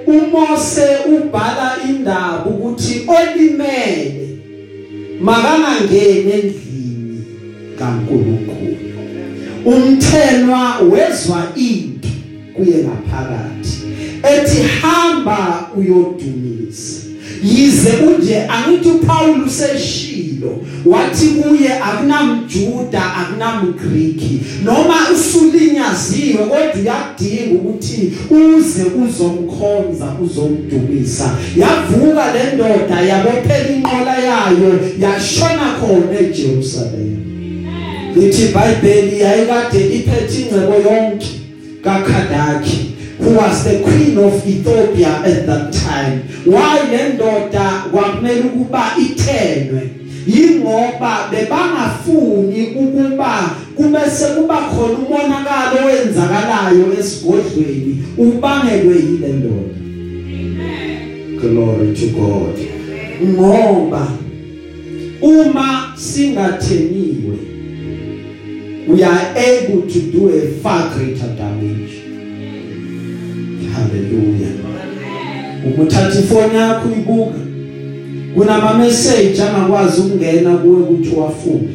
[0.09, 4.29] uMose ubhala indaba ukuthi olimele
[5.21, 7.25] makangangeni endlini
[7.79, 8.77] kaNkulunkulu.
[9.65, 12.09] Umthenwa wezwa into
[12.57, 13.79] kuye ngaphakathi
[14.23, 16.98] ethi hamba uyodumisa.
[17.43, 20.65] Yize kunje angithi uPaul useshilo.
[20.85, 31.31] Wathi kuye akunamjuda akunamgriki noma usulinyaziwe kodwa uyadinga ukuthi uze uzomkhonza uzomdumisa.
[31.57, 37.17] Yavuka le ndoda yabophela inqola yayo yashona khona eJerusalem.
[38.17, 41.27] Lithi iBhayibheli yayikade iphethe ingcebo yonke
[41.85, 46.23] kaKhadaki who was the queen of Ethiopia at that time.
[46.45, 49.91] Why le ndoda kwakumele ukuba ithenwe
[50.27, 59.79] yingoba bebangafuni ukuba kube sekuba khona umonakalo owenzakalayo esigodlweni ubangelwe yile ndoda.
[61.41, 62.59] Glory to god.
[63.25, 64.09] Ngoba
[65.23, 67.39] uma singatheniwe
[68.89, 72.08] we are able to do a far greater damage.
[73.89, 74.49] Haleluya
[75.67, 77.39] ukuthatha ifoni yakho uyibuka.
[78.35, 81.69] Kunama message angakwazi ukungena kuwe ukuthi wafunde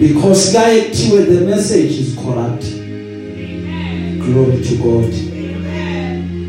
[0.00, 2.64] because kaye kuthiwe the message is corrupt.
[4.18, 5.14] Glory to god.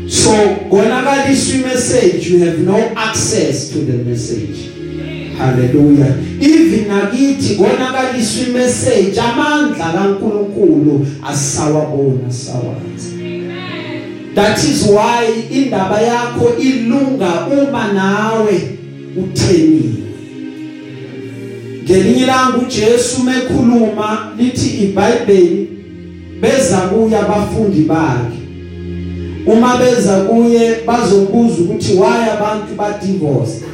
[0.08, 0.30] So
[0.70, 4.70] konakaliswa imessage you have no access to the message.
[5.38, 12.97] Haleluya even nakithi konakaliswa imessage amandla kaNkuluNkulu asawabona sawazi
[14.34, 18.62] that is why indaba yakho ilunga uma nawe
[19.16, 20.08] utheniwe
[21.84, 25.68] ngelinye ilanga uJesu mekhuluma lithi iBhayibheli
[26.40, 28.38] beza kuya abafundi bakhe.
[29.46, 33.64] Uma beza kuye bazobuza ukuthi why abantu ba divorce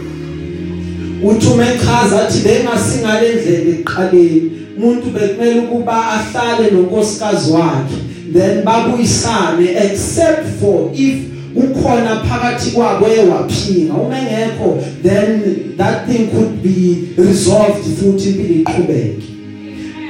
[1.23, 4.53] uthi uma echaza athi bengasingale ndlela eqaleni.
[4.77, 7.97] Umuntu bekumele ukuba ahlale nonkosikazi wakhe.
[8.35, 11.14] Then babuyisane except for if
[11.55, 19.28] kukhona phakathi kwabo ewaphinga uma engekho then that thing could be resolved futhi impilo iqhubeke.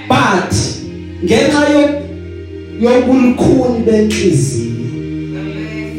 [0.08, 0.54] But
[1.24, 2.02] ngenxa
[2.80, 4.74] yokulukhuni benhliziyo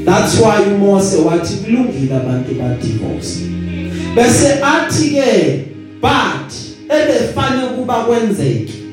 [0.06, 3.40] that's why uMose wathi kulungile abantu ba divorce
[4.16, 5.64] bese athi ke
[6.02, 6.52] but
[6.90, 8.85] ebefane kuba kwenzeke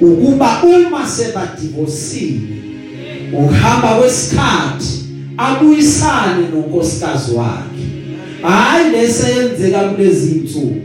[0.00, 2.40] ukuba uma sebadivorcile
[3.32, 5.04] ukuhamba kwesikhathi
[5.36, 7.84] abuyisane nonkosikazi wakhe.
[8.42, 10.80] Hayi lesenzeka kulezi insuku.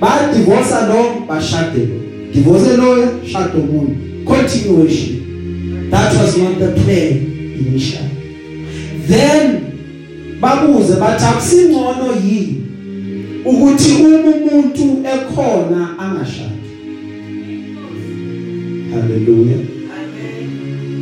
[0.00, 2.00] Ba divorce lo bashade lo.
[2.34, 5.90] Divorce lo shado umuntu continuation.
[5.90, 7.12] That was not the plan
[7.58, 8.10] initially.
[9.06, 9.66] Then
[10.40, 12.62] babuze bathi akusingcono yini
[13.44, 16.55] ukuthi uma umuntu ekhona angashadi
[19.00, 19.56] haleluya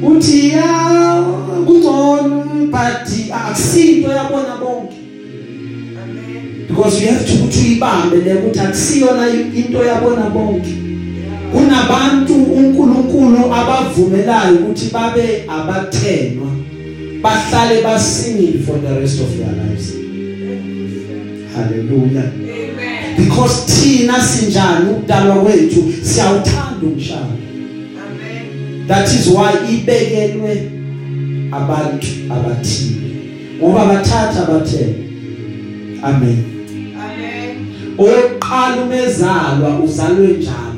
[0.02, 1.22] uthi ya
[1.66, 4.96] kungcono but akusinto yabona bonke.
[6.68, 10.74] Because you have to ukuthi uyibambe le ukuthi akusiyona into yabona bonke.
[11.52, 16.50] Kunabantu uNkulunkulu abavumelayo ukuthi babe abathenwa
[17.22, 19.94] bahlale basingile for the rest of their lives.
[21.54, 22.32] Hallelujah.
[22.32, 23.16] Amen.
[23.16, 27.20] Because thina sinjani ukudalwa kwethu siyawuthanda umshado.
[27.20, 27.43] amen
[28.86, 30.70] that is why ibekelwe
[31.52, 33.04] abantu abathile.
[33.58, 34.94] Ngoba bathatha bathe
[36.02, 36.44] amen.
[36.98, 37.44] Amen
[37.98, 40.74] oqala umezalwa uzalwe njalo.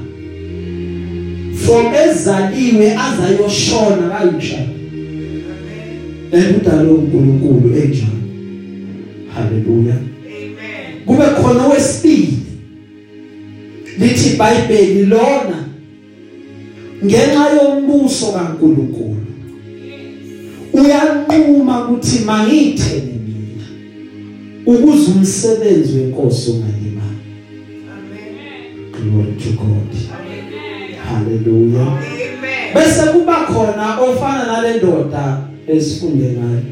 [1.54, 4.68] From ezaliwe azayoshona kayishaya
[6.32, 8.26] ekudala uNkulunkulu enjani?
[9.34, 11.04] Haleluya amen.
[11.06, 12.38] Kube khona wesibili
[13.98, 15.65] lithi iBhayibheli lona
[17.04, 19.16] ngenxa yombuso kaNkulunkulu
[20.72, 23.66] uyanquma ukuthi mangithene mina
[24.66, 27.16] ukuze umsebenzi wenkosi ungalimali.
[27.90, 29.90] Amen glory to god.
[31.08, 32.74] Haleluya amen.
[32.74, 36.62] Bese kuba khona ofana nale ndoda esifunde ngayo.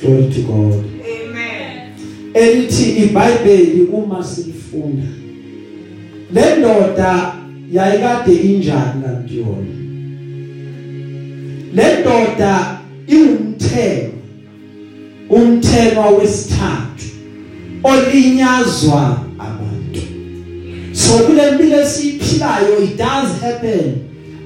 [0.00, 0.84] Glory to god.
[1.04, 1.92] Amen.
[2.34, 5.08] Elithi iBhayibheli uma silifunda
[6.32, 7.41] le ndoda
[7.72, 9.72] yayikade injani kanti yona?
[11.74, 14.12] Le ndoda iwumthelo
[15.30, 17.06] umthelwa wesithathu
[17.84, 20.00] olinyazwa abantu.
[20.92, 23.94] So kule mpilo esiphilayo it does happen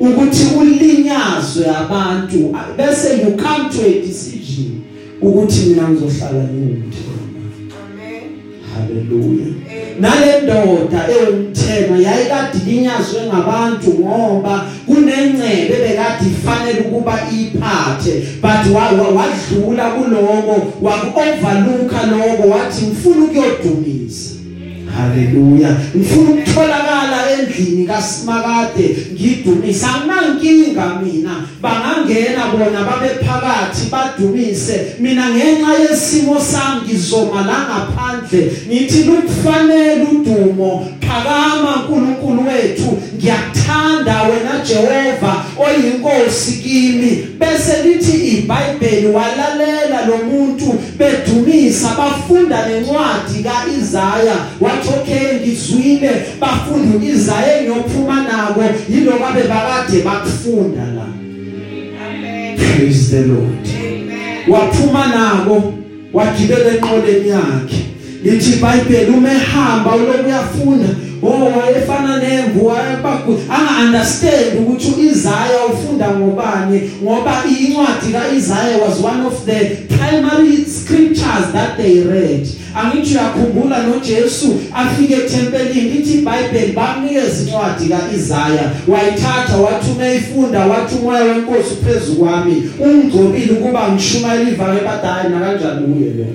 [0.00, 4.80] ukuthi ulinyazwe abantu bese you come to a decision
[5.22, 7.16] ukuthi mina ngizohlala ngumthelo
[7.82, 8.22] amen.
[8.74, 9.65] Haleluya
[10.00, 20.72] nale ndoda ewumthelo yayikade linyazwe ngabantu ngoba kunengcebe bekade ifanele ukuba iphathe but wadlula kuloko
[20.82, 24.35] wakuoverlooka lokho wathi ngifuna ukuyodumisa.
[24.96, 28.96] Haleluya ngifuna ukutholakala endlini kaSimakade.
[29.12, 31.34] Ngidumisa anginankinga mina.
[31.62, 34.96] Bangangena bona babe phakathi badumise.
[35.00, 38.52] Mina ngenxa yesimo sami ngizoma la ngaphandle.
[38.68, 40.88] Ngithi lukufanele udumo.
[41.00, 42.98] Phakama uNkulunkulu wethu.
[43.16, 47.10] Ngiyakuthanda wena Jehova oyinkosi kimi.
[47.38, 54.36] Bese lithi iBhayibheli walalela lo muntu bedumisa bafunda nencwadi kaIsaya.
[54.60, 56.10] Wathi okay ngizwile
[56.40, 61.06] bafunda uIsaya engiyophuma nako yilo babe bakade bakufunda la.
[62.08, 62.58] Amen.
[62.58, 63.66] Praise the lord.
[63.66, 64.48] Amen.
[64.48, 65.72] Waphuma nako
[66.12, 67.84] wagibela enqoleni yakhe.
[68.24, 70.88] Lithi iBhayibheli uma ehamba ulokuyafunda.
[71.22, 79.26] Oh wayefana nemvu wayebagu anga understand ukuthi uIsaiah ufunda ngobani ngoba incwadi kaIsaiah was one
[79.26, 82.48] of the primary scriptures that they read.
[82.76, 91.24] Angithi uyakhumbula noJesu afike etempelini lithi iBhayibheli bamnikeza incwadi kaIsaiah wayithatha wathi umeyifunda wathi umoya
[91.24, 96.26] wenkosi phezulu kwami ungcobile ukuba ngishumayela ivangeli badayi na kanjani kuye lo?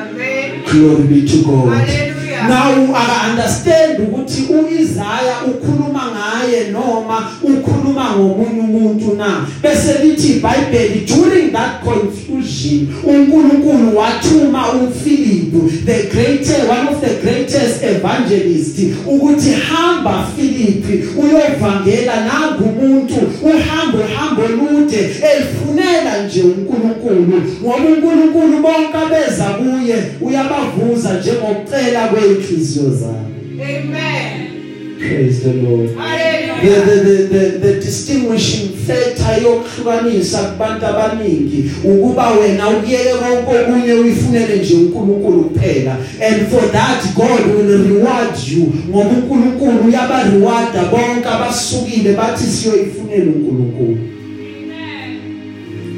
[0.00, 0.50] Amen.
[0.70, 1.68] Glory be to God.
[1.74, 2.09] Hallelujah.
[2.48, 9.46] Now aka understand ukuthi uIsaiah ukhuluma ngaye noma ukhuluma ngomunye umuntu na?
[9.62, 15.52] Bese lithi iBhayibheli during that confusion uNkulunkulu wathuma uPhilip
[15.84, 20.84] the greatest one of the greatest evangelists ukuthi hamba Philip
[21.18, 31.14] uyovangela nangu umuntu uhambo uhambo lude elifunela nje uNkulunkulu ngoba uNkulunkulu bonke abeza kuye uyabavuza
[31.14, 33.30] njengokucela kwe inhliziyo zabo
[33.62, 34.50] amen.
[34.98, 35.88] Praise the lord.
[35.88, 36.84] The Hallelujah.
[36.84, 44.56] the the the, the distinguishing factor yokuhlukanisa kubantu abaningi ukuba wena ukuyeke konke okunye uyifunele
[44.56, 45.96] nje uNkulunkulu kuphela.
[46.22, 53.24] And for that God will reward you ngoba uNkulunkulu uyaba rewarda bonke abasukile bathi siyoyifunela
[53.24, 53.98] uNkulunkulu.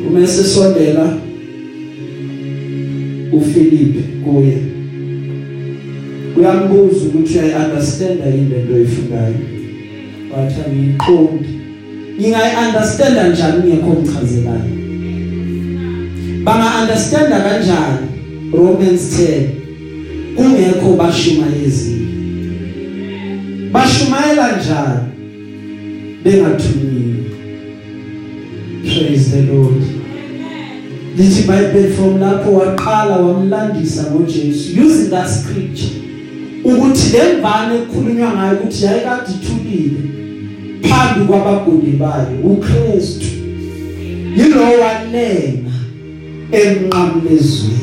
[0.08, 1.18] Uma sesondela
[3.32, 4.81] uPhilip kuye.
[6.36, 9.34] Uyambuza ukuthi uyayi understand yini lento oyifundayo
[10.32, 11.48] wathi angiqondi
[12.20, 14.72] ngingayi understand kanjani ngekho ngichazelayo
[16.44, 18.12] banga understand kanjani
[18.52, 19.62] Romans 10
[20.36, 22.06] kungekho bashumayezile.
[23.72, 25.08] Bashumayela njani?
[26.24, 27.24] Bengathunyiwe
[28.82, 29.82] praise the lord.
[31.16, 36.01] Lithi bible from lapho waqala wamlandisa ngoJesu using that scripture.
[36.64, 40.00] Ukuthi lemvane ekukhulunywa ngayo ukuthi yayikade ithulile
[40.82, 43.26] phambi kwabaguli bayo uKristu.
[44.36, 45.72] Yilo walenga
[46.52, 47.78] emnqamlezweni.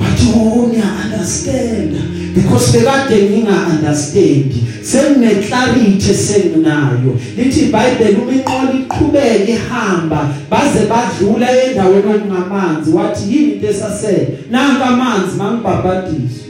[0.00, 1.92] Wathi oh niya understand
[2.34, 10.34] because bekade nginga understand sengine clarity senginayo lithi iBhayibheli uma inqola iqhubeka ihamba.
[10.50, 14.38] Baze badlula endaweni okungamanzi wathi yini into esasele?
[14.50, 16.45] Nanka amanzi mangibhabhadisa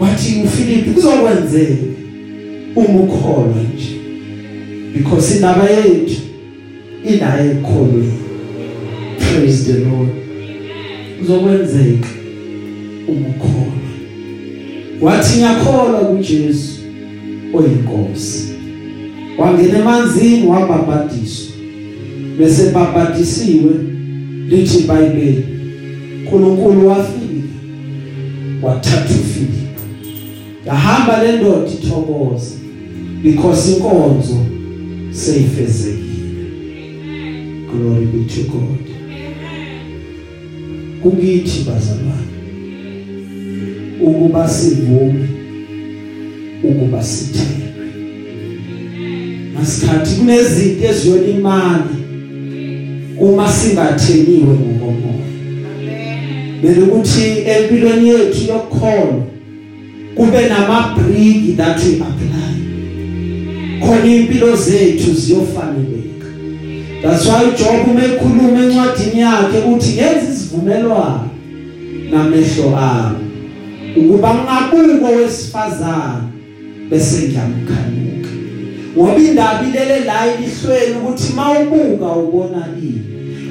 [0.00, 1.82] wathi uPhilip kuzokwenzeka
[2.76, 3.96] uma ukholwa nje
[4.94, 6.20] because indaba yethu
[7.04, 8.12] inaye ekholweni
[9.18, 10.08] praise the lord.
[11.18, 12.08] Kuzokwenzeka
[13.08, 13.72] uma ukholwa
[15.00, 16.80] wathi ngiyakholwa kuJesu
[17.54, 18.48] oyinkosi.
[19.38, 21.56] Wangena emanzini wabhabhadiswa
[22.38, 23.72] bese babhadisiwe
[24.48, 25.44] lithi iBhayibheli
[26.26, 27.48] uNkulunkulu wafika
[28.62, 29.65] wathatha uFilipi
[30.66, 32.56] yahamba le ndoda ithokoza
[33.22, 34.36] because inkonzo
[35.10, 36.06] seyifezekile.
[37.70, 38.86] Glory be to God.
[41.02, 42.26] Kukithi bazalwane
[44.02, 45.28] ukuba sivume
[46.62, 47.66] ukuba sithembe
[49.54, 51.86] masikhathi kunezinto eziyolimala
[53.20, 55.26] uma singatheniwe ngokomoya.
[56.62, 59.35] Bele ukuthi empilweni yethu yokukholwa
[60.16, 62.56] kube namabriki that we apply.
[63.80, 66.26] Khona impilo zethu ziyofaneleka.
[67.02, 71.30] That's why uJob umekhuluma encwadini yakhe uthi ngenza isivumelwano
[72.10, 73.26] namehlo ami
[73.96, 76.24] ukuba ngabuko wesifazana
[76.90, 78.30] bese ngiyamkhanuka.
[78.96, 83.02] Ngoba indaba ilele la ilihlweni ukuthi mawubuka ubona ini?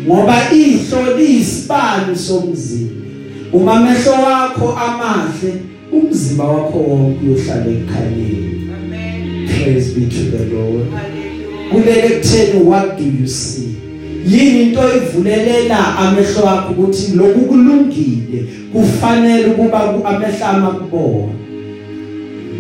[0.07, 3.05] Ngoba ihlo liyisibani somzimba.
[3.53, 5.53] Uma amehlo wakho amahle
[5.99, 9.47] umzimba wakho wonke uyohlala ekhanyeni Amen.
[9.47, 10.85] praise be to the lord.
[10.91, 11.71] Hallelujah.
[11.71, 13.75] kulele kutheni what do you see?
[14.27, 18.45] Yini into ivulelela amehlo akho ukuthi lokhu kulungile?
[18.73, 21.33] Kufanele ukuba ku- amehlo amakubona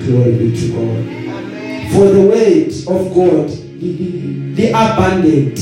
[0.07, 1.05] glory be to god.
[1.05, 1.89] Amen.
[1.91, 3.49] for the word of god
[4.57, 5.59] li abundant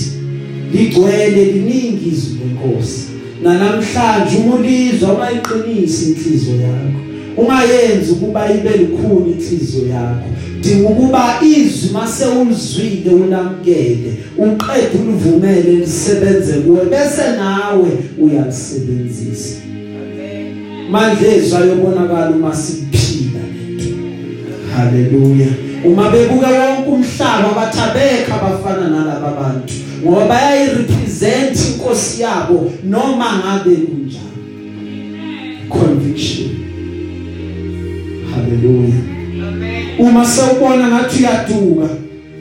[0.73, 3.01] ligcwele liningi izwi lenkosi.
[3.43, 6.99] Nanamhlanje uma ulizwa umayiqinisa inhliziyo yakho.
[7.37, 10.29] Ungayenzi ukuba ibe likhulu inhliziyo yakho.
[10.61, 17.89] Dinga ukuba izwi mase ulizwile ulamkele uqede ulivumele lisebenze kuwe bese nawe
[18.21, 19.55] uyalisebenzisa.
[19.65, 20.53] Amen.
[20.91, 23.39] manje ezwa yobonakala uma siphila.
[23.53, 23.95] Lento
[24.75, 25.47] haleluya.
[25.85, 29.73] Uma bebuka wonke umhlaba bathabeka abafana nalabo bantu
[30.03, 34.33] ngoba bayayirepresent inkosi yabo noma ngabe kunjani.
[35.69, 36.52] Conviction.
[38.53, 38.93] Haleluya
[39.47, 39.83] Amen.
[39.99, 41.89] uma sewubona ngathi uyaduka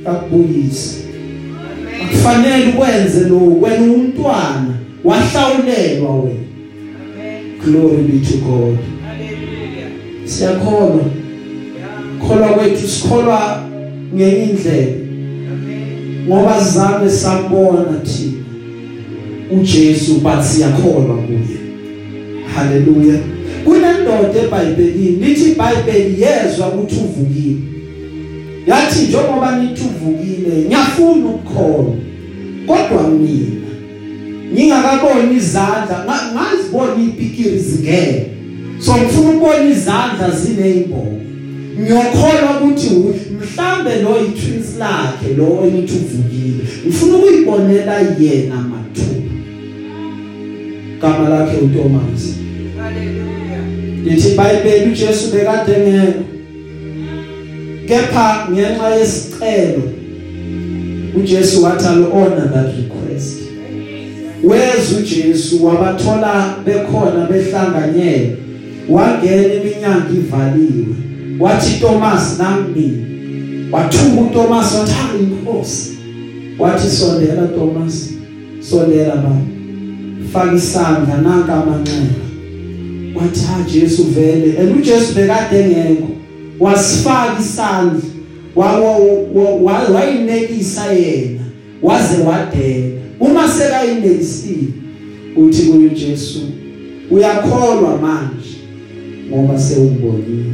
[0.05, 2.09] akubuyisa Amen.
[2.11, 6.37] kufanele ukwenze lokho wena umntwana wahlawulelwa wena
[7.15, 7.59] Amen.
[7.65, 9.91] glory be to god Hallelujah.
[10.25, 11.01] siyakholwa
[11.77, 12.29] Yeah.
[12.29, 13.63] kholwa kwethu sikholwa
[14.15, 14.87] ngenye indlela
[15.53, 16.27] Amen.
[16.29, 18.33] ngoba sizame sambona thina
[19.51, 21.39] uJesu but siyakholwa kuye
[22.55, 23.19] haleluya
[23.65, 27.57] kunendoda eBhayibhelini lithi iBhayibheli yezwa ukuthi uvukile.
[28.67, 31.95] Yathi njengoba nithi uvukile ngiyafuna ukukholwa.
[32.67, 33.63] Kodwa mina
[34.53, 38.27] ngingakaboni izandla nga- ngazibona ipikiri zingene
[38.81, 41.19] so ngifuna ukubona izandla zineyimbobo
[41.81, 42.91] ngiyokholwa ukuthi
[43.41, 49.33] mhlambe lo yi-twins lakhe lo enithi uvukile ngifuna ukuyibonela yena mathuba.
[51.01, 52.23] Gama lakhe uThomas.
[54.05, 56.15] Lithi iBhayibheli uJesu bekade ngeke
[57.89, 59.83] kepha ngenxa yesicelo
[61.15, 63.39] uJesu wathi I'll honor that request.
[64.45, 68.37] Weza uJesu wabathola bekhona behlanganyela
[68.89, 70.97] wangena iminyango ivaliwe.
[71.41, 75.99] Wathi Thomas nangimi wathuka uThomas wathi inkosi
[76.59, 78.11] wathi sondela Thomas
[78.61, 79.37] sondela baba
[80.33, 82.32] faka isandla nanka amanxeba.
[83.15, 84.59] Wathi ha Jesu vele.
[84.59, 86.09] And uJesu bekade engekho.
[86.61, 88.01] Wasifaka isandla
[89.95, 91.41] wayinekisa yena
[91.83, 93.03] waze wadela.
[93.21, 94.69] Uma sekayinekisile
[95.37, 96.41] uthi kuyo Jesu
[97.11, 98.57] uyakholwa manje
[99.29, 100.53] ngoba sewubonile.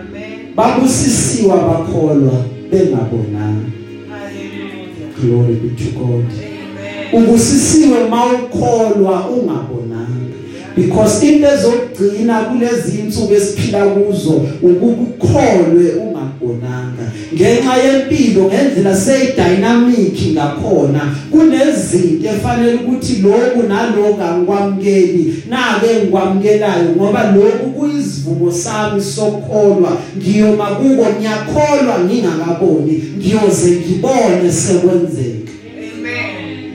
[0.00, 0.54] Amen.
[0.56, 3.70] babusisiwa bakholwa bengabonanga.
[4.10, 5.20] Hallelujah.
[5.20, 6.24] glory be to God.
[6.24, 7.24] Amen.
[7.24, 10.03] ubusisiwe mawukholwa ungabonanga.
[10.76, 21.00] Because into ezogcina kulezi insuku esiphila kuzo ukukholwe ungabonanga ngenxa yempilo ngendlela seyidynamic ngakhona
[21.30, 29.96] kunezinto efanele ukuthi lokhu nalokhu angikwamukeli nake ngikwamukelayo ngoba lokhu kuyizivumo sami sokholwa.
[30.16, 33.04] Ngiyoma kuko ngiyakholwa ngingakaboni.
[33.18, 35.43] Ngiyoze ngibone sekwenzeka.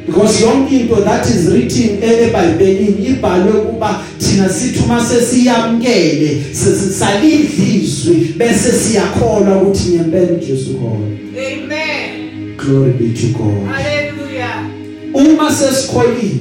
[0.09, 8.71] Because yonke into that is written eBhayibhelini ibhalwe kuba thina sithi uma sesiyamkele sesisalidlizwi bese
[8.71, 11.05] siyakholwa ukuthi ngempela uJesu khona
[11.37, 12.55] Amen.
[12.57, 14.65] glory be to God Hallelujah.
[15.13, 16.39] uma sesikholile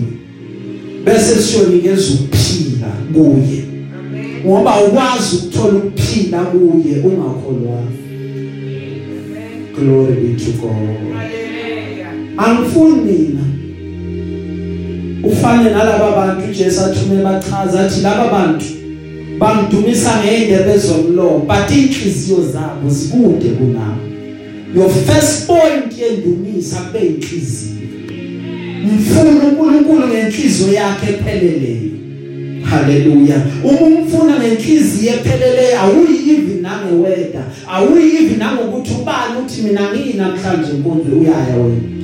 [1.04, 3.62] bese siyonikeza ukuphila kuye
[3.98, 4.46] Amen.
[4.46, 9.66] ngoba ukwazi ukuthola ukuphila kuye ungakholwa Amen.
[9.78, 12.12] glory be to God Hallelujah.
[12.36, 13.40] angifuni mina
[15.24, 18.64] ufane nalabo bantu uJesu athume bachaza athi laba bantu
[19.38, 24.08] bangidumisa ngeindebe zomlomo but inhliziyo zabo zikude kunami.
[24.74, 27.78] Your first point yendumisa kube inhliziyo
[28.94, 31.90] mfuna uNkulunkulu ngenhliziyo yakhe epheleleyo.
[32.62, 37.42] Haleluya uma umfuna ngenhliziyo epheleleyo awuyi even nangeweda
[37.72, 41.64] awuyi even nangokuthi ubani uthi mina ngini namhlanje inkonzo uyaya wena?
[41.64, 41.97] Amen.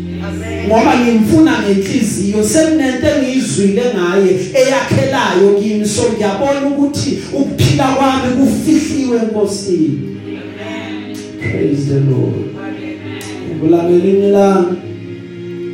[0.67, 5.87] Ngoba ngimfuna ngenhliziyo sekunento engiyizwile ngaye eyakhelayo kimi.
[5.87, 9.99] So ngiyabona ukuthi ukuphila kwami kufihliwe enkosini.
[10.27, 11.17] Amen.
[11.39, 12.55] praise the lord.
[12.57, 13.57] Hallelujah.
[13.57, 14.77] ngulamelini lami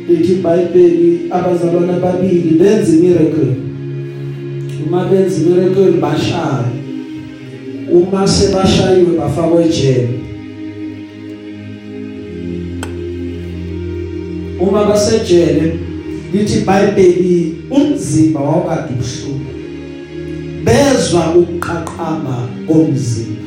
[0.09, 3.55] lithi iBhayibheli abazalwana ababili benza miracle
[4.87, 6.65] uma benza miracle bashaya
[7.91, 10.20] uma sebashayiwe bafakwa ejele.
[14.61, 15.79] Uma basejele
[16.33, 19.51] lithi iBhayibheli umzimba wawukade ubuhlungu
[20.63, 22.37] bezwa ukuqaqamba
[22.67, 23.41] komzimba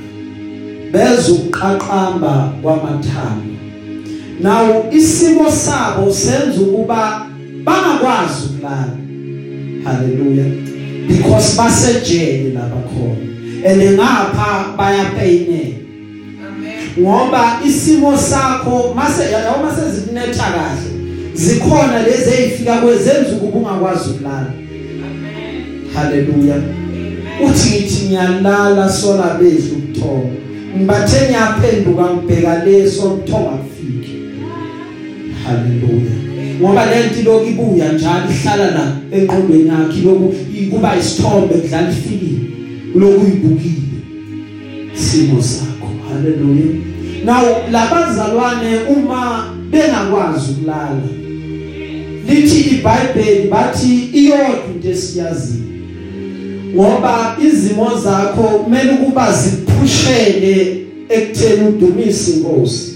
[0.93, 3.55] bezwa ukuqaqamba kwamathambo
[4.41, 7.27] Now isimo sabo senza ukuba
[7.65, 8.97] bangakwazi ukulala.
[9.85, 10.51] Hallelujah.
[11.09, 13.25] Because basejele lapha khona.
[13.65, 15.75] And ngapha bayapayine.
[16.47, 16.99] Amen.
[16.99, 20.93] Ngoba isimo sakho mase yawo mase zikunetha kahle.
[21.35, 24.53] Zikhona lezi ezifika kwezenza ukuba ungakwazi ukulala.
[25.07, 25.95] Amen.
[25.95, 26.57] Hallelujah.
[26.57, 27.51] Amen.
[27.51, 30.35] Uthi ngithi ngiyalala sola bedlu ukuthonga.
[30.76, 34.12] Ngibathe ngiyaphenduka ngibheka leso ukuthonga kufike.
[35.45, 36.18] Hallelujah.
[36.61, 40.35] Ngoba lento lokhu ibuya njalo ihlala la enqondweni yakhe lokhu
[40.70, 42.45] kuba isithombe kudlala ifilimu.
[42.95, 43.99] Lokhu uyibukile.
[44.95, 45.89] Simo sakho.
[46.09, 46.74] Hallelujah.
[47.24, 51.24] Now labazalwane uma bengakwazi ukulala
[52.29, 55.64] lithi iBhayibheli bathi iyodwa into esiyaziyo
[56.75, 62.95] ngoba izimo zakho kumele ukuba ziphushele ekutheni udumise inkosi.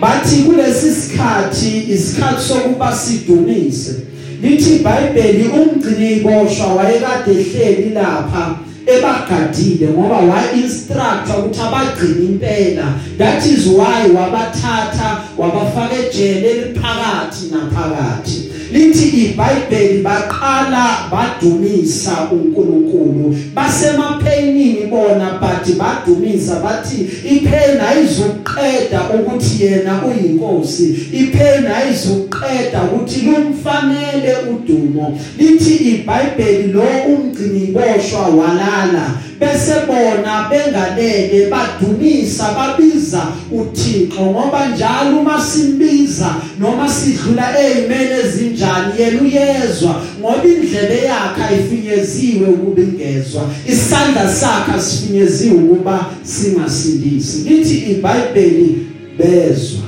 [0.00, 3.94] Bathi kulesi sikhathi isikhathi sokuba sidumise.
[4.42, 12.94] Lithi iBhayibheli umgcini iboshwa wayekade ehleli lapha ebagadile ngoba wa instruct ukuthi abagcina impela.
[13.18, 18.55] That is why wabathatha wabafaka ejele liphakathi naphakathi.
[18.72, 23.36] Lithi iBhayibheli baqala badumisa uNkulunkulu.
[23.54, 30.96] Basemapainini bona but badumisa bathi ipain ayizuqeda ukuthi yena uyinkosi.
[31.12, 35.18] Ipain ayizuqeda ukuthi lumfanele udumo.
[35.38, 39.10] Lithi iBhayibheli lo umgcini boshwa walala.
[39.40, 49.22] Bese bona bengalele badumisa babiza uThixo ngoba njalo uma simbiza noma sidlula ezimene ezinjani yena
[49.22, 57.48] uyezwa ngoba indlebe yakhe ayifinyeziwe ukuba ingezwa isandla sakhe asifinyeziwe ukuba singasindisi.
[57.48, 58.86] Lithi iBhayibheli
[59.18, 59.86] bezwa.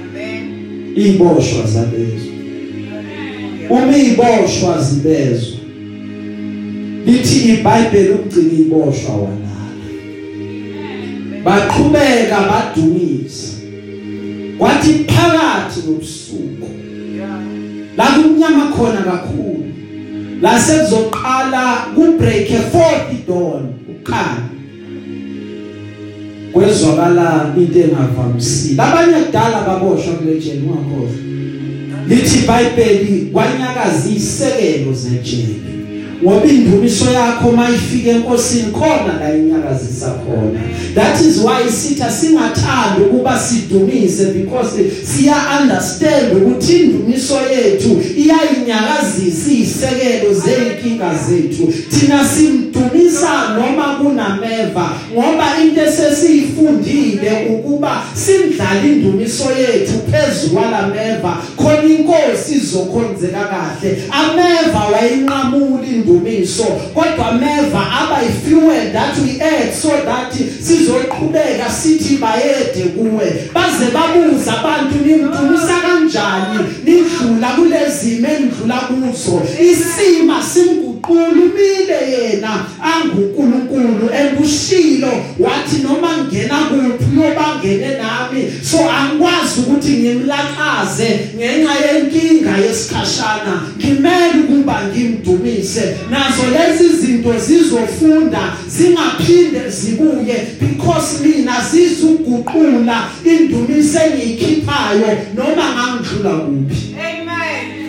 [0.00, 0.96] Amen.
[0.96, 2.30] iboshwa zabezwa.
[3.70, 5.59] Uma iboshwa zibezwa.
[7.06, 9.50] Lithi iBhayibheli ugcina iboshwa wanala
[11.44, 13.48] baqhubeka badumisa.
[14.58, 16.68] Kwathi phakathi nobusuku
[17.96, 19.64] la kumnyama khona kakhulu
[20.42, 24.48] la sekuzoqala kubreak e4 dawn uqala.
[26.52, 28.82] Kwezwakala into engavamisile.
[28.82, 31.30] Abanye kudala baboshwa kule jele ungakhohlwa
[32.08, 35.79] lithi iBhayibheli kwanyakaza isekelo zejele.
[36.22, 40.60] Ngoba indumiso yakho mayifika enkosini khona la inyakazisa khona
[40.94, 50.34] that is why sitha singathandi ukuba sidumise because siya understand ukuthi indumiso yethu iyayinyakazisa isekelo
[50.34, 51.72] zeinkinga zethu.
[51.90, 62.54] Thina simdumisa noma kunameva ngoba into esesiyifundile ukuba simdlala indumiso yethu phezulu kwalameva khona inkosi
[62.54, 64.02] izokhonzeka kahle.
[64.10, 72.82] Ameva wayinqamula indumiso kodwa ameva aba ifuel that we add so that sizoqhubeka sithi bayede
[72.82, 73.50] kuwe.
[73.54, 76.58] Baze babuza abantu nimdumisa kanjani?
[76.84, 79.42] Nidlula kulezimo endlula kuzo.
[79.60, 89.92] Isima simguqula umile yena anguNkulunkulu engushilo wathi noma ngena kuphi uyobangene nami so angikwazi ukuthi
[89.92, 93.62] ngimlaqaze ngenxa yenkinga yesikhashana.
[93.78, 95.96] Ngimele ukuba ngimdumise.
[96.10, 106.94] Nazo lezi zinto zizofunda zingaphinde zibuye because mina zizuguqula indumise engiyikhiphayo noma ngangidlula kuphi.
[106.98, 107.19] Amen.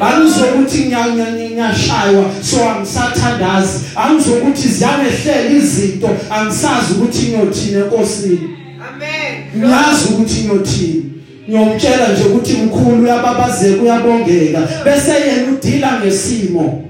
[0.02, 8.50] Angizokuthi ngiyashaywa so angisathandazi angizokuthi ziyangehlela izinto angisazi ukuthi ngiyothina enkosini
[8.88, 9.34] Amen.
[9.58, 11.04] ngiyazi ukuthi ngiyothina
[11.50, 16.84] ngiyomtshela nje ukuthi mkhulu uyababazeka uyabongeka bese yena udila ngesimo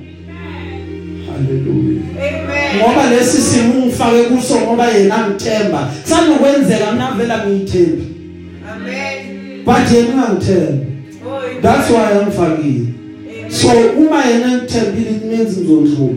[1.28, 2.78] haleluya Amen.
[2.78, 8.04] ngoba lesi simo ungifake kuso ngoba yena ngithemba sanokwenzeka mina vela ngiyithembi
[8.74, 9.66] Amen.
[9.66, 10.86] but yena amen.
[11.62, 13.01] that's why angifakile.
[13.52, 16.14] So uma yena ngithembile kumenza ngizondlula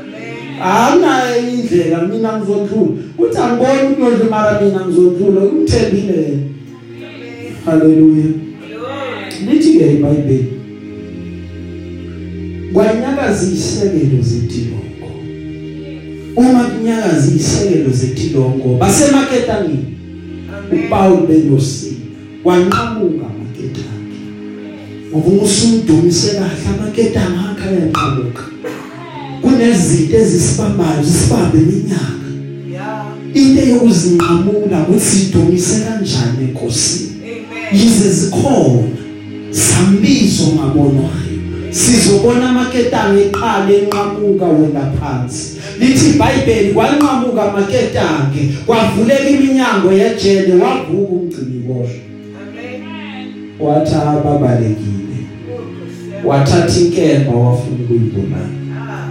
[0.00, 0.62] Amen.
[0.62, 7.52] akunayo indlela mina ngizondlula uthi angiboni ukuyodlula mara mina ngizondlula umthembile yena Amen.
[7.64, 9.52] haleluya Glory.
[9.52, 10.52] lithi ke iBhayibheli
[12.72, 15.08] kwanyakaza isekelo zetilongo
[16.36, 19.84] uma kunyakaza isekelo zetilongo basemaketangini
[20.54, 20.84] Amen.
[20.84, 21.96] uPaul benosini
[22.44, 23.33] wanqamuka amaketanga
[25.14, 28.44] ngoba umusumdumise kahle amaketanga akhe ayaqhamuka
[29.42, 32.24] kunezinto ezisibambayo zisibambe iminyaka
[32.74, 33.14] Yeah.
[33.34, 37.80] into yokuzinqamula ukuthi sidumise kanjani enkosini Amen.
[37.80, 38.88] yize zikhona
[39.50, 41.38] sambizo ngabonwayo
[41.70, 45.46] sizobona amaketanga eqala enqamuka wena phansi
[45.80, 52.02] lithi iBhayibheli kwanqamuka amaketange kwavuleka iminyango yejele wavuka umgcini boshwa
[52.42, 53.26] Amen.
[53.60, 55.03] wathi ababalekile Oh, Christian.
[56.26, 58.48] Wathatha inkemba wafuna ukuyibulala
[58.80, 59.08] Ah.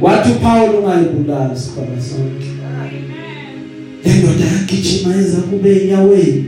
[0.00, 2.46] wathi uPaul ungayibulali sikhona sonke
[4.04, 6.44] le ndoda yagijima yenza kube enyaweni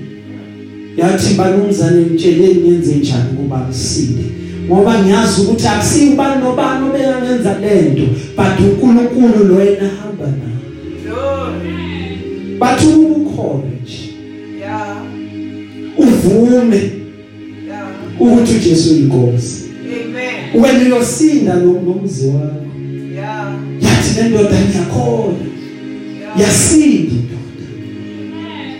[0.96, 4.24] yathi banumzane nitsheleni ngenze njani kuba ngisile
[4.66, 8.02] ngoba ngiyazi ukuthi akusibani nobani obeyangenza lento
[8.36, 10.58] but uNkulunkulu lo yena hamba naye
[11.04, 12.56] Glory.
[12.58, 13.98] bathi ukukhona nje
[14.60, 14.96] Yeah.
[15.98, 17.88] uvume Yeah.
[18.20, 19.61] ukuthi uJesu uyinkosi
[20.04, 20.62] Amen.
[20.62, 22.56] wena uyosinda nomzi wakho
[23.14, 23.54] Yeah.
[23.80, 25.38] yathi le ndoda ngiyakhona
[26.20, 26.40] Yeah.
[26.40, 27.38] yasinda indoda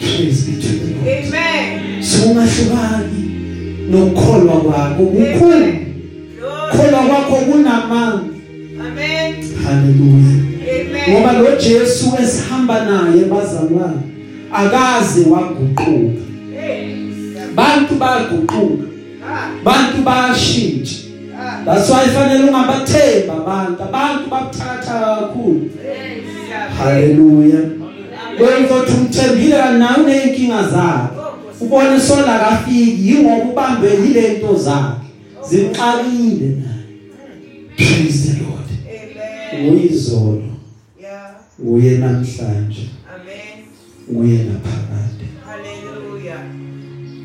[0.00, 2.02] praise be to the Lord Amen.
[2.02, 3.30] sungahlukani
[3.90, 5.72] nokukholwa kwakho kukhulu Glory.
[6.76, 8.20] kholwa kwakho kunamandla
[8.86, 9.34] Amen.
[9.64, 10.42] haleluya
[11.10, 11.42] ngoba Amen.
[11.42, 14.00] lo Jesu esihamba naye bazalwane
[14.52, 16.22] akaze waguquka
[16.60, 16.88] Hey.
[17.54, 18.84] bantu bayaguquka
[19.26, 19.48] Ah.
[19.64, 21.01] bantu bayashintsha Ah.
[21.64, 26.22] That's why fanele ungabathemba abantu abantu babuthakatha kakhulu Hey.
[26.78, 27.60] haleluya
[28.38, 31.20] kwenzothi umthembile nawe uneyinkinga zakhe
[31.60, 35.00] ubone sola kafiki yingoba ubambe yilento zakhe
[35.48, 36.82] zimxakile naye
[37.76, 39.70] praise the lord Amen.
[39.74, 40.42] uyizolo
[41.02, 41.30] Yeah.
[41.64, 43.64] nguye namhlanje Amen.
[44.12, 46.40] nguye naphakade Hallelujah.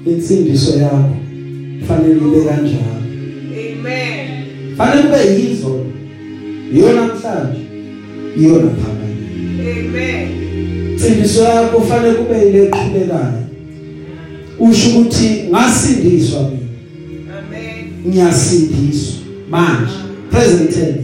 [0.05, 1.09] insindiso yakho
[1.87, 2.97] fanele ibe kanjalo
[3.57, 4.26] Amen.
[4.77, 5.85] Fanele kube yizo
[6.73, 7.61] iyo namhlanje
[8.37, 9.17] iyo naphakade
[9.71, 10.27] Amen.
[10.93, 13.43] insindiso yakho fanele kube ileqhubekayo
[14.59, 17.85] usho ukuthi ngasindiswa mina Amen.
[18.07, 19.15] ngiyasindiswa
[19.49, 19.93] manje
[20.31, 21.01] present tense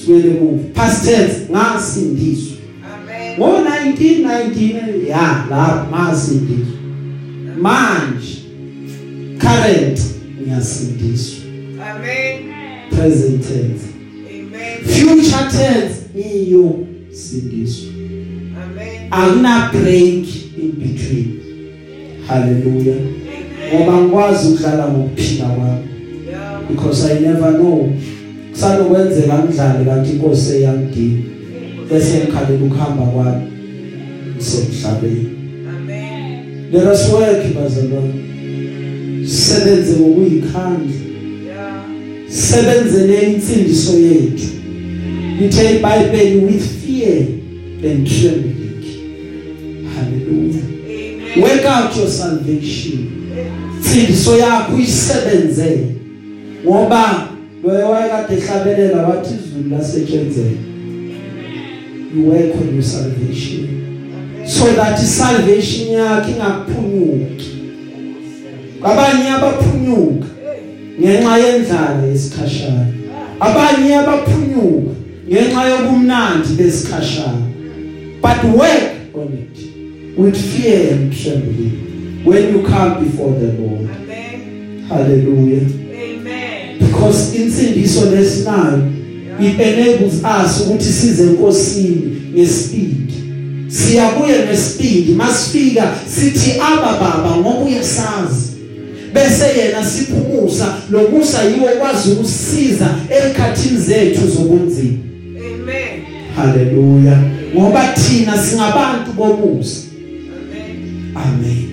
[0.00, 2.56] sibele ku past tense ngasindiswa
[2.94, 3.38] Amen.
[3.38, 6.76] ngo 1919 ya la ngasindiswa
[7.60, 8.38] manje
[9.38, 10.00] current
[10.42, 11.41] ngiyasindiswa
[11.82, 12.90] Amen.
[12.90, 13.84] present tense.
[14.30, 14.84] Amen.
[14.84, 16.02] future tense.
[16.16, 17.90] Iyo sindiswa.
[18.62, 19.08] Amen.
[19.10, 20.26] akuna break
[20.58, 21.40] in between.
[22.26, 22.96] Hallelujah.
[23.74, 25.88] Ngoba ngikwazi ukudlala ngokuphila kwami.
[26.68, 27.92] Because i never know.
[28.52, 31.24] Kusanokwenzeka ngidlale kanti inkosi eyangidini
[31.90, 33.46] bese ngikhalela ukuhamba kwami.
[34.38, 35.28] Semhlabeni
[35.76, 36.70] Amen.
[36.72, 38.14] let us work bazalwane.
[39.26, 41.11] Sebenze ngokuyikhandla.
[42.32, 44.48] Sebenzele insindiso yethu.
[45.40, 47.18] Lithe iBhayibheli with fear
[47.90, 48.62] and trembling.
[49.94, 50.62] Hallelujah.
[50.62, 51.42] Amen.
[51.42, 53.08] work out your salvation.
[53.78, 55.86] Insindiso yakho uyisebenzele
[56.64, 57.28] ngoba
[57.64, 60.50] loyo wayekade ehlabelela wathi izulu lasetshenzela
[62.14, 64.46] you work on your salvation.
[64.46, 67.62] So that salvation yakho ingakuphunyuki
[68.82, 70.31] abanye abaphunyuka.
[71.00, 72.86] Ngenxa yendlala yesikhashana.
[73.40, 74.92] Abanye abaphunyuka
[75.28, 77.46] ngenxa yobumnandi besikhashana.
[78.22, 83.90] But work on it with fear and trembling when you come before the Lord.
[83.90, 84.84] Amen.
[84.88, 85.66] hallelujah.
[85.92, 86.78] Amen.
[86.78, 88.92] because insindiso lesinayo
[89.40, 93.12] it enables us ukuthi size enkosini ngespeed.
[93.68, 95.16] Siyabuye ngespeed.
[95.16, 98.51] Masifika sithi aba baba ngoba uyasazi
[99.14, 104.98] bese yena siphumusa lo musa yiwo kwazi ukusiza ekhathini zethu zobunzima.
[105.36, 106.02] Amen.
[106.36, 107.18] haleluya.
[107.54, 109.80] Ngoba thina singabantu bomusa
[111.14, 111.14] Amen.
[111.14, 111.72] amen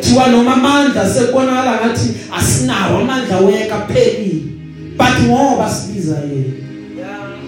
[0.00, 2.08] thiwa noma amandla sekubonakala ngathi
[2.38, 4.42] asinawo amandla weka phelile
[4.96, 6.52] but ngoba sibiza yena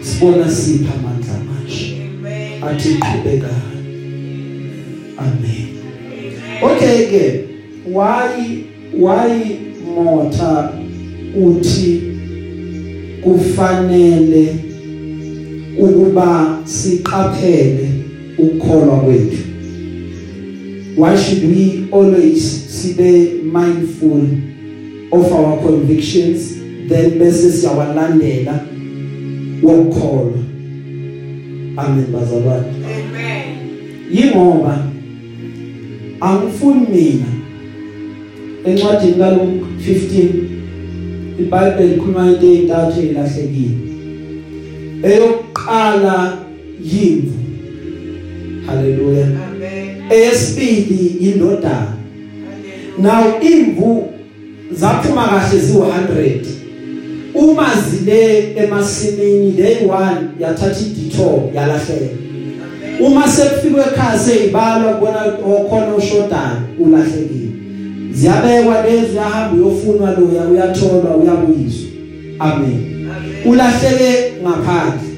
[0.01, 2.63] sibona sipha amandla Amen.
[2.65, 3.49] athi qhubeka.
[5.19, 5.69] Amen.
[6.63, 7.58] Okay ke.
[7.93, 9.59] Why why
[9.95, 10.73] motha
[11.37, 12.03] uthi
[13.23, 14.55] kufanele
[15.79, 17.89] ukuba siqaphele
[18.39, 19.39] ukukholwa kwethu?
[20.97, 24.23] Why should we always sibe mindful
[25.13, 26.59] of our convictions
[26.89, 28.61] then bese siyawalandela
[29.63, 30.39] wokukholwa
[31.77, 32.67] amen bazalwane.
[32.85, 33.45] Amen.
[34.13, 34.85] yingoba
[36.21, 37.38] angifuni mina
[38.67, 40.29] encwadini kaLuke 15
[41.41, 43.71] iBhayibheli ikhuluma into ezintathu ezilahlekile
[45.03, 46.39] eyokuqala
[46.85, 47.39] yimvu.
[48.67, 49.27] Haleluya.
[49.27, 49.89] Amen.
[50.11, 51.93] eyesibili indodana
[52.99, 54.09] now imvu
[54.73, 56.59] zaphuma kahle zi100
[57.35, 62.15] uma zile emasimini day 1 yathatha idetour yalahleka.
[63.01, 67.48] Uma sekufikwe ekhaya seyibalwa kubona okhona oshodayo ulahlekile.
[68.19, 71.89] Ziyabekwa lezo uyahamba uyofunwa lo uyatholwa uyabuyiswa.
[72.39, 72.65] Amen.
[72.67, 73.53] Amen.
[73.53, 75.09] ulahleke ngaphandle.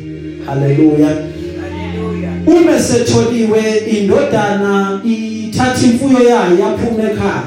[0.47, 2.47] Haleluya Hallelujah.
[2.47, 3.63] uma setholiwe
[4.01, 7.43] indodana ithatha imfuyo yayo yaphuma ekhaya.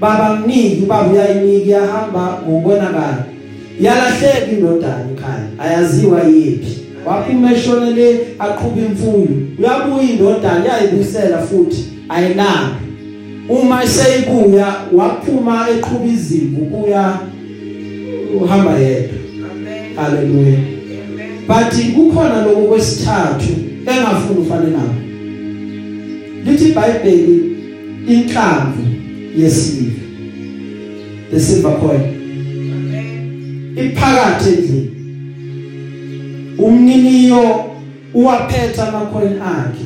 [0.00, 3.24] Baba mniki baba uyayinika yahamba ngokubonakala.
[3.80, 9.28] Yalahleka indodana ekhaya ayaziwa yipi waphuma eshonele aqhubha imfuyo.
[9.58, 12.81] Uyabuya indodana yayibuyisela futhi ayilaphi
[13.48, 17.18] uma seyibuya waphuma eqhubha izimvu kuya
[18.40, 19.18] uhamba yedwa.
[19.50, 19.96] Amen.
[19.96, 20.58] haleluya
[21.46, 23.52] but kukhona lokho kwesithathu
[23.86, 24.94] engafuni ufane nabo.
[26.44, 27.56] Lithi iBhayibheli
[28.08, 28.82] inhlamvu
[29.36, 30.02] yesiliva
[31.30, 32.00] the silver coin.
[33.76, 34.90] Iphakathi endlini
[36.58, 37.64] umniniyo
[38.14, 39.84] uwaphetha amacoin akhe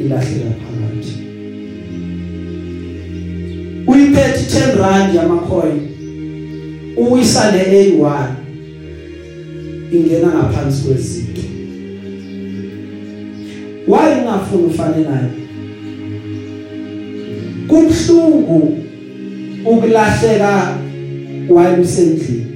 [0.00, 1.27] ilahleka phakathi.
[3.88, 5.80] Uyiphethe 10 rand yamacoin
[6.96, 8.28] uyisale A1
[9.92, 11.42] ingena ngaphansi kwezinto
[13.88, 15.30] wayengafuni ufane naye
[17.68, 18.78] kubhlungu
[19.64, 20.78] ukulahleka
[21.48, 22.46] wayemsendlini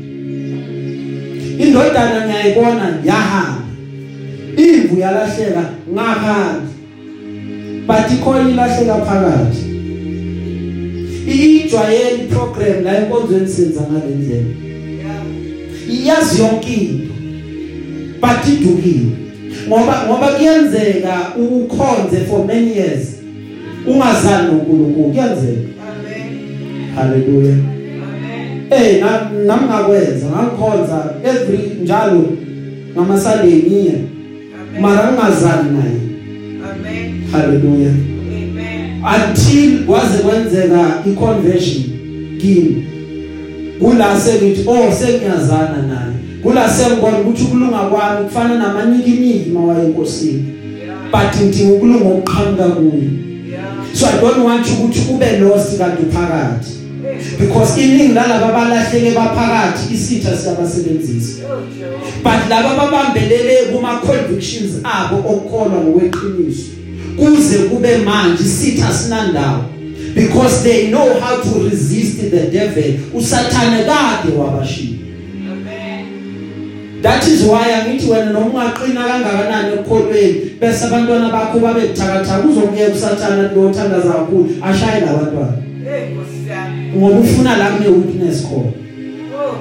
[1.59, 3.63] indodana ngiyayibona yahamba.
[4.57, 5.65] Imvu yalahleka
[5.95, 6.69] ngaphandle
[7.87, 9.72] but icoin ilahleka phakathi.
[11.27, 14.43] Ijwayeli program la enkonzweni senza ngalendlela
[15.89, 16.07] Yeah.
[16.07, 17.13] iyazi yonke into
[18.21, 19.07] but idukile
[19.69, 23.09] ngoba ngoba kuyenzeka ukhonze for many years
[23.87, 25.59] ungazali noNkulunkulu kuyenzeka
[25.91, 26.95] Amen.
[26.95, 28.63] haleluya Amen.
[28.71, 32.25] eh nami nami ngakwenza ngakhonza every njalo
[32.95, 34.81] ngama Sunday ngiye Amen.
[34.83, 35.99] mara ngazali naye
[36.71, 37.23] Amen.
[37.33, 38.22] haleluya Amen.
[39.03, 41.85] Until kwaze kwenzeka iconversion
[42.41, 42.85] kimi
[43.81, 50.45] kula sengithi oh sengiyazana naye kula sengibona ukuthi ukulunga kwami kufana namanyikiniki mawaye enkosini
[50.87, 50.97] Yeah.
[51.13, 53.03] but ngidinga ukulunga okuqhamuka kuye
[53.51, 53.65] Yeah.
[53.95, 56.71] so i don't want ukuthi ube lost kanti uphakathi
[57.05, 57.25] Yes.
[57.41, 62.23] because iningi lalaba abalahleke baphakathi isitha siyabasebenzisa Oh, Jehovah.
[62.23, 66.63] but laba babambelele kuma convictions abo okukholwa ngokweqiniso
[67.17, 69.65] kuze kube manje isitha sinandawo
[70.15, 74.99] because they know how to resist the devil usathane kade wabashiya
[75.53, 76.07] Amen.
[77.03, 82.93] that is why angithi wena noma ungaqina kangakanani ekukholweni bese abantwana bakho babe buthakathaka uzokuyeka
[82.95, 85.53] usathana lo othandaza kakhulu ashaye labantwana
[85.85, 86.97] Hey, Kosiyami.
[86.97, 88.73] ngoba ufuna la kune weakness khona
[89.45, 89.55] Oh.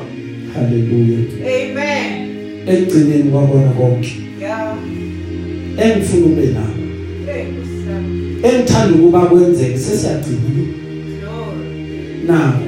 [0.53, 2.29] haleluya Amen.
[2.67, 4.75] ekugcineni kwabona konke Yeah.
[5.77, 6.80] engifuna ube nabo Hey, Kosiyami.
[8.43, 10.39] Engithanda ukuba kwenzeke sesiyagcina
[11.19, 12.27] Glory.
[12.27, 12.63] nako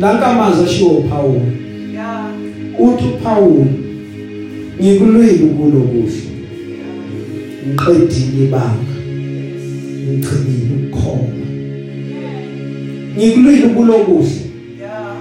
[0.00, 1.40] lankamazwa shiwo Paul
[1.94, 2.26] Yeah.
[2.78, 3.66] uthi Paul
[4.80, 6.12] ngikulwile kulokuhle
[7.66, 7.68] Yeah.
[7.68, 9.62] ngiqedile ibanga Yes.
[10.08, 11.44] ngigcinile ukukhona
[13.16, 14.30] ngikulwile kulokuhle
[14.80, 15.16] Yeah.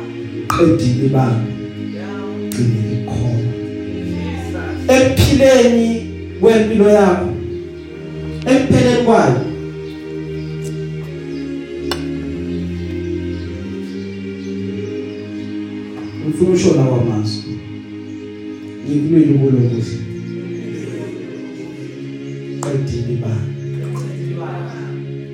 [0.48, 1.46] qedile ibanga
[1.96, 2.10] Yeah.
[2.40, 3.52] ngigcinile ukukhona
[4.06, 5.02] Jesus.
[5.02, 6.06] ekuphileni
[6.42, 7.33] kwempilo yakho
[8.52, 9.40] ekupheleni kwayo
[16.26, 17.54] ngifuna ushona kwamazwi
[18.86, 19.84] ngikulwile kulokuhle
[22.62, 23.48] qedile ibanga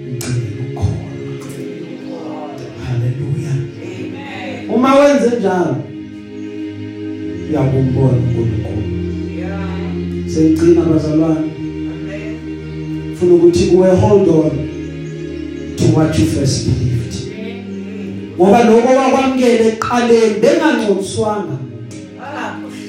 [0.08, 1.16] ngigcinile ukukhona
[2.86, 4.70] haleluya Amen.
[4.76, 5.76] uma wenze njalo
[7.50, 8.84] uyakumbona uNkulunkulu
[9.40, 10.30] Yeah.
[10.34, 11.59] sengcina bazalwane Amen.
[13.20, 14.52] Ufuna ukuthi kuwe hold on
[15.78, 17.14] to what you first believed.
[18.38, 21.58] Ngoba lokho wakwamkela eqaleni bengangcoliswanga.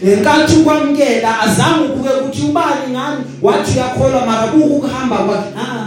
[0.05, 5.51] Ngenkathi ukwamkela azange ukuke ukuthi ubani ngani wathi uyakholwa mara buku ukuhamba kwakhe.
[5.59, 5.87] Ah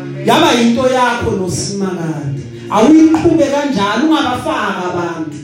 [0.00, 0.26] Amen.
[0.26, 2.40] yaba into yakho nosimakade.
[2.70, 5.36] Awuyiqhube kanjalo ungabafaka abantu.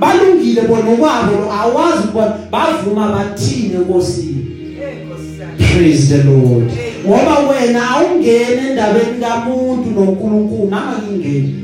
[0.00, 5.58] Balungile bona okwabo awazi ukubona bavuma Hey, Kosiyami.
[5.58, 6.87] praise the lord.
[7.08, 11.54] Ngoba wena awungene endabeni kamuntu noNkulunkulu nama ngingene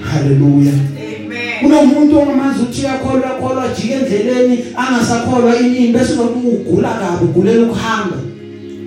[0.00, 1.60] haleluya Amen.
[1.60, 8.16] kunomuntu ongamazi ukuthi uyakholwa kholwa jike endleleni angasakholwa inini bese unomuntu ugula kabi ugulela ukuhamba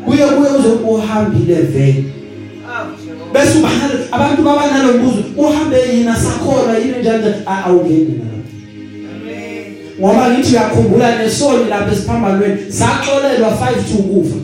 [0.05, 2.03] kuye kuye uzokuhambile vele
[2.72, 3.34] Oh, Jehovah.
[3.34, 7.36] bese ubanalo abantu babanalo mbuzo uhambe yini sakholwa yini njalo njalo.
[7.45, 8.41] Ah, awungeni lapho
[9.16, 9.64] Amen.
[9.99, 13.55] ngoba ngithi uyakhumbula nesoni lapha esiphambanweni saxolelwa 5
[13.91, 14.36] to ukufa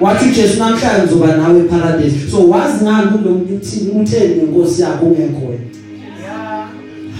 [0.00, 2.30] wathi uJesu namhlanje uzoba nawe eparadise.
[2.30, 5.64] So wazi ngani kulo muntu uthini utheni ngenkosi yakho ungekho wena
[6.22, 6.68] Yeah.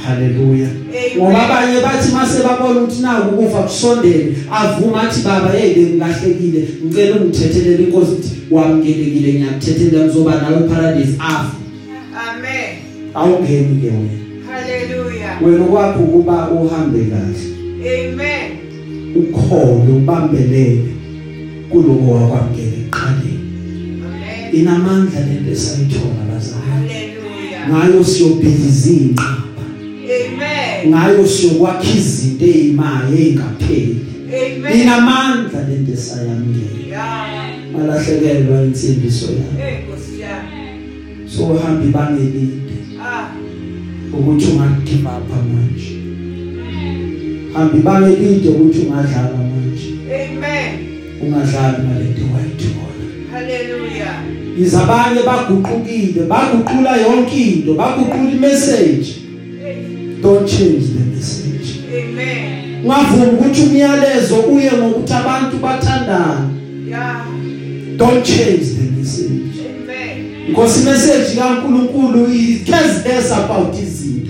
[0.06, 0.68] haleluya
[1.16, 6.68] ngoba abanye bathi mase babona ukuthi naku ukufa kusondele avuma athi baba hey bengilahlekile.
[6.84, 11.14] Ngicela ungithethelele inkosi ukuthi wamkelekile ngiyakuthethelela ngizoba nawe eparadise.
[11.18, 11.56] Afa
[12.28, 12.70] Amen.
[13.14, 14.18] awungeni ke wena.
[14.50, 15.42] Hallelujah.
[15.42, 17.44] wena kwakho kuba uhambe kahle.
[17.80, 18.50] Amen.
[19.16, 20.93] ukholo ubambelele.
[21.74, 23.40] Kuloko wakwamkela eqaleni
[24.06, 24.54] Amen.
[24.58, 27.68] inamandla lento esayithola bazali Hallelujah.
[27.70, 29.64] ngayo siyobhikiza inqaba
[30.06, 30.88] Amen.
[30.90, 33.96] ngayo siyokwakha izinto ezimaye ezingapheli
[34.28, 34.80] Amen.
[34.80, 37.72] inamandla lento esayamkela Yeah.
[37.72, 41.26] malahlekelwa insindiso yakho Hey, Kosiyami.
[41.26, 43.26] so uhamba ibangelide Ah.
[44.12, 45.90] ukuthi ungagive up manje
[47.54, 49.53] hamba ibangelide ukuthi ungadlala manje Amen.
[51.26, 54.22] Ungadlali ngalento wayithola Hallelujah.
[54.58, 59.06] izabanye baguqukile baguqula yonke into baguqula imessage
[60.22, 61.68] don't change the message
[61.98, 62.84] Amen.
[62.84, 66.50] ungavumi ukuthi umyalezo uye ngokuthi abantu bathandana
[66.88, 67.24] Yeah.
[67.96, 70.46] don't change the message Amen.
[70.48, 74.23] because message kaNkuluNkulu is cares less about izinto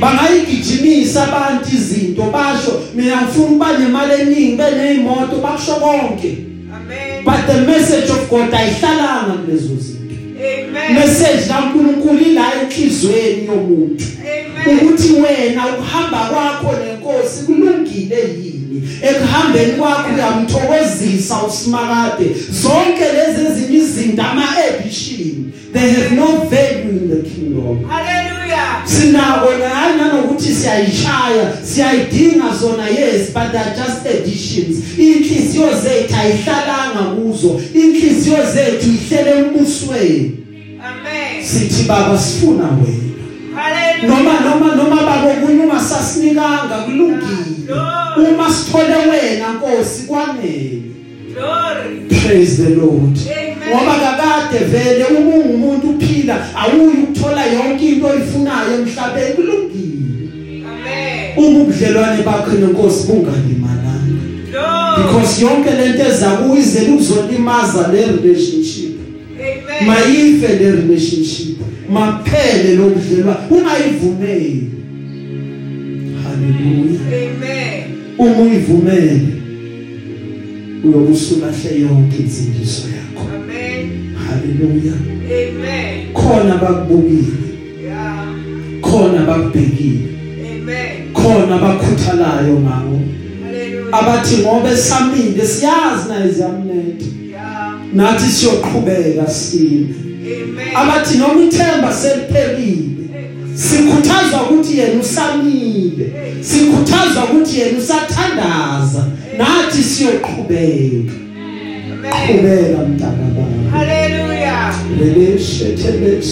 [0.00, 6.36] bangayigijimisa abantu izinto basho mina ngifuna ukuba nemali eningi benezimoto bakusho konke
[6.74, 7.24] Amen.
[7.24, 10.94] but the message of God ayihlalanga kulezo zinto Amen.
[10.94, 14.04] message kaNkuluNkulu ila enhlizweni yomuntu
[14.66, 14.78] Amen.
[14.78, 24.22] ukuthi wena ukuhamba kwakho nenkosi kulungile yini ekuhambeni kwakho uyamthokozisa usimakade zonke lezi ezinye izinto
[24.22, 28.23] ama addition they have no value in the kingdom Hallelujah.
[28.84, 34.98] Sinako nanya nokuthi siyayishaya siyayidinga zona yes but they are just additions.
[34.98, 37.60] Inhliziyo zethu ayihlalanga kuzo.
[37.74, 40.32] Inhliziyo zethu ihlele embusweni.
[40.84, 41.44] Amen.
[41.44, 43.04] sithi baba sifuna wena.
[43.54, 44.08] Hallelujah.
[44.08, 47.74] noma noma noma babo kunye ungasasinikanga kulungile.
[48.16, 50.93] Uma sithole wena Nkosi kwanele.
[51.34, 52.08] Glory.
[52.08, 53.68] praise the lord Amen.
[53.68, 61.32] ngoba kakade vele uma ungumuntu uphila awuyi ukuthola yonke into oyifunayo emhlabeni kulungile Amen.
[61.36, 65.02] uma ubudlelwane bakho nenkosi bungalimalanga Glory.
[65.02, 68.94] because yonke lento eza kuyizela ukuzolimaza le relationship
[69.40, 69.86] Amen.
[69.86, 71.56] mayife le relationship
[71.90, 74.70] maphele lo budlelwane ungayivumeli
[76.22, 77.84] haleluya Amen.
[78.18, 79.20] uma uyivumele
[80.84, 84.14] uyobusulahle yonke insindiso yakho Amen.
[84.26, 84.92] haleluya
[85.24, 86.12] Amen.
[86.14, 87.44] khona bakubukile
[87.84, 88.28] Yeah.
[88.82, 90.08] khona bakubhekile
[90.52, 91.12] Amen.
[91.12, 93.00] khona bakhuthalayo ngawo
[93.44, 93.98] Hallelujah.
[93.98, 97.72] abathi ngoba esamile siyazi naye ziyamnetha Yeah.
[97.94, 100.76] nathi siyoqhubeka sime Amen.
[100.76, 103.03] abathi noma ithemba seliphelile
[103.54, 106.12] sikhuthazwa ukuthi yena usamile.
[106.40, 109.06] Sikhuthazwa ukuthi yena usathandaza.
[109.38, 111.24] Nathi siyoqhubeka.
[112.04, 112.12] Amen.
[112.12, 114.74] qhubeka mntana baba Hallelujah.
[114.98, 116.30] leleshetheles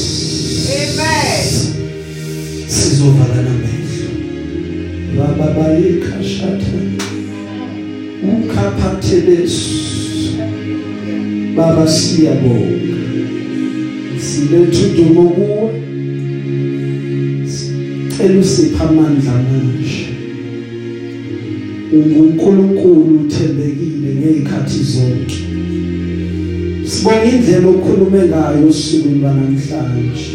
[0.68, 1.44] Amen.
[2.68, 4.10] sizovala namehlo
[5.18, 6.78] baba bayikhashatha
[8.32, 9.54] ukhaphatheles
[11.56, 12.96] baba siyabonga.
[14.18, 15.70] Silethu dumo kuwe.
[18.22, 20.08] Cela usipha amandla manje.
[21.92, 25.38] Ungunkulunkulu uthembekile ngezikhathi zonke.
[26.84, 30.30] Sibonga indlela okhulume ngayo usuku lwanamhlanje.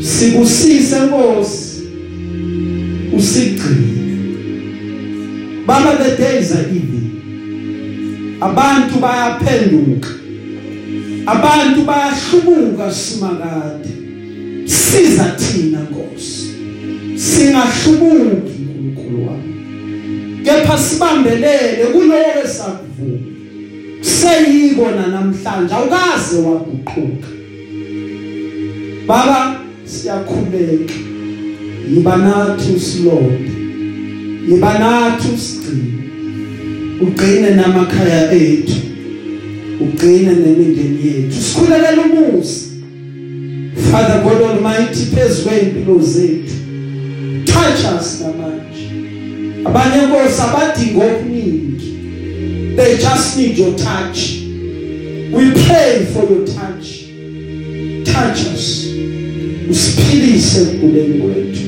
[0.00, 1.82] Sikusise Nkosi.
[3.16, 4.02] Usigcine.
[5.66, 7.02] Baba the days are evil
[8.40, 10.08] abantu bayaphenduka.
[11.26, 13.92] Abantu bayahlubuka simakade
[14.64, 16.41] siza thina Nkosi.
[17.22, 19.52] Singahlubuki uNkulunkulu wami.
[20.44, 23.18] Kepha sibambelele kuloko esakuvuma
[24.00, 27.28] seyikona namhlanje awukaze waguquka.
[29.06, 30.94] Baba siyakhuleka.
[31.94, 33.50] Yiba nathi usilonde
[34.48, 35.92] yiba nathi usigcine
[37.00, 38.76] ugcine namakhaya ethu.
[39.80, 41.42] Ugcine nemindeni yethu.
[41.42, 42.66] Sikhulekela umusa
[43.90, 46.61] Father God Almighty phezwe impilo zethu.
[47.72, 48.90] Touch us namanje
[49.64, 51.92] abanye nkosi abadinga okuningi.
[52.76, 54.42] They just need your touch.
[55.32, 57.08] We pray for your touch.
[58.04, 58.86] Touch us.
[59.70, 61.62] Usiphilise ekuguleni kwethu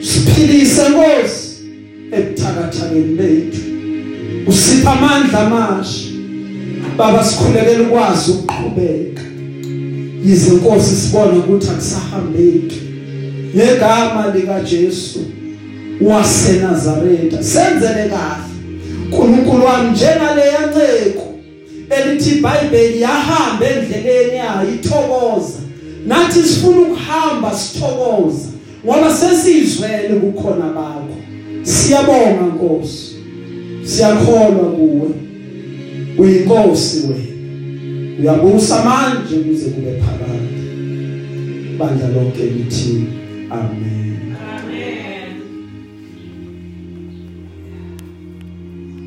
[0.00, 1.64] siphilise Nkosi
[2.12, 3.60] ebuthakathakeni bethu.
[4.46, 6.08] Usipha amandla amasha
[6.96, 9.22] baba sikhulekela ukwazi ukuqhubeka.
[10.26, 12.93] Yize Nkosi sibona ukuthi akusahambeki
[13.54, 15.20] ngegama lika Jesu
[16.00, 18.54] waseNazaretha senzele kahle.
[19.12, 21.34] uNkulunkulu wami njengale yanceko
[21.90, 25.58] elithi iBhayibheli yahamba endleleni yayo ithokoza.
[26.06, 28.48] Nathi sifuna ukuhamba sithokoza
[28.86, 31.16] ngoba sesizwele kukhona bakho
[31.62, 33.14] siyabonga Nkosi.
[33.84, 35.08] Siyakholwa kuwe.
[36.18, 37.24] Uyinkosi wena.
[38.20, 40.54] Uyabusa manje kuze kube phakade.
[41.78, 43.04] Bandla lonke lithi
[43.54, 44.03] amen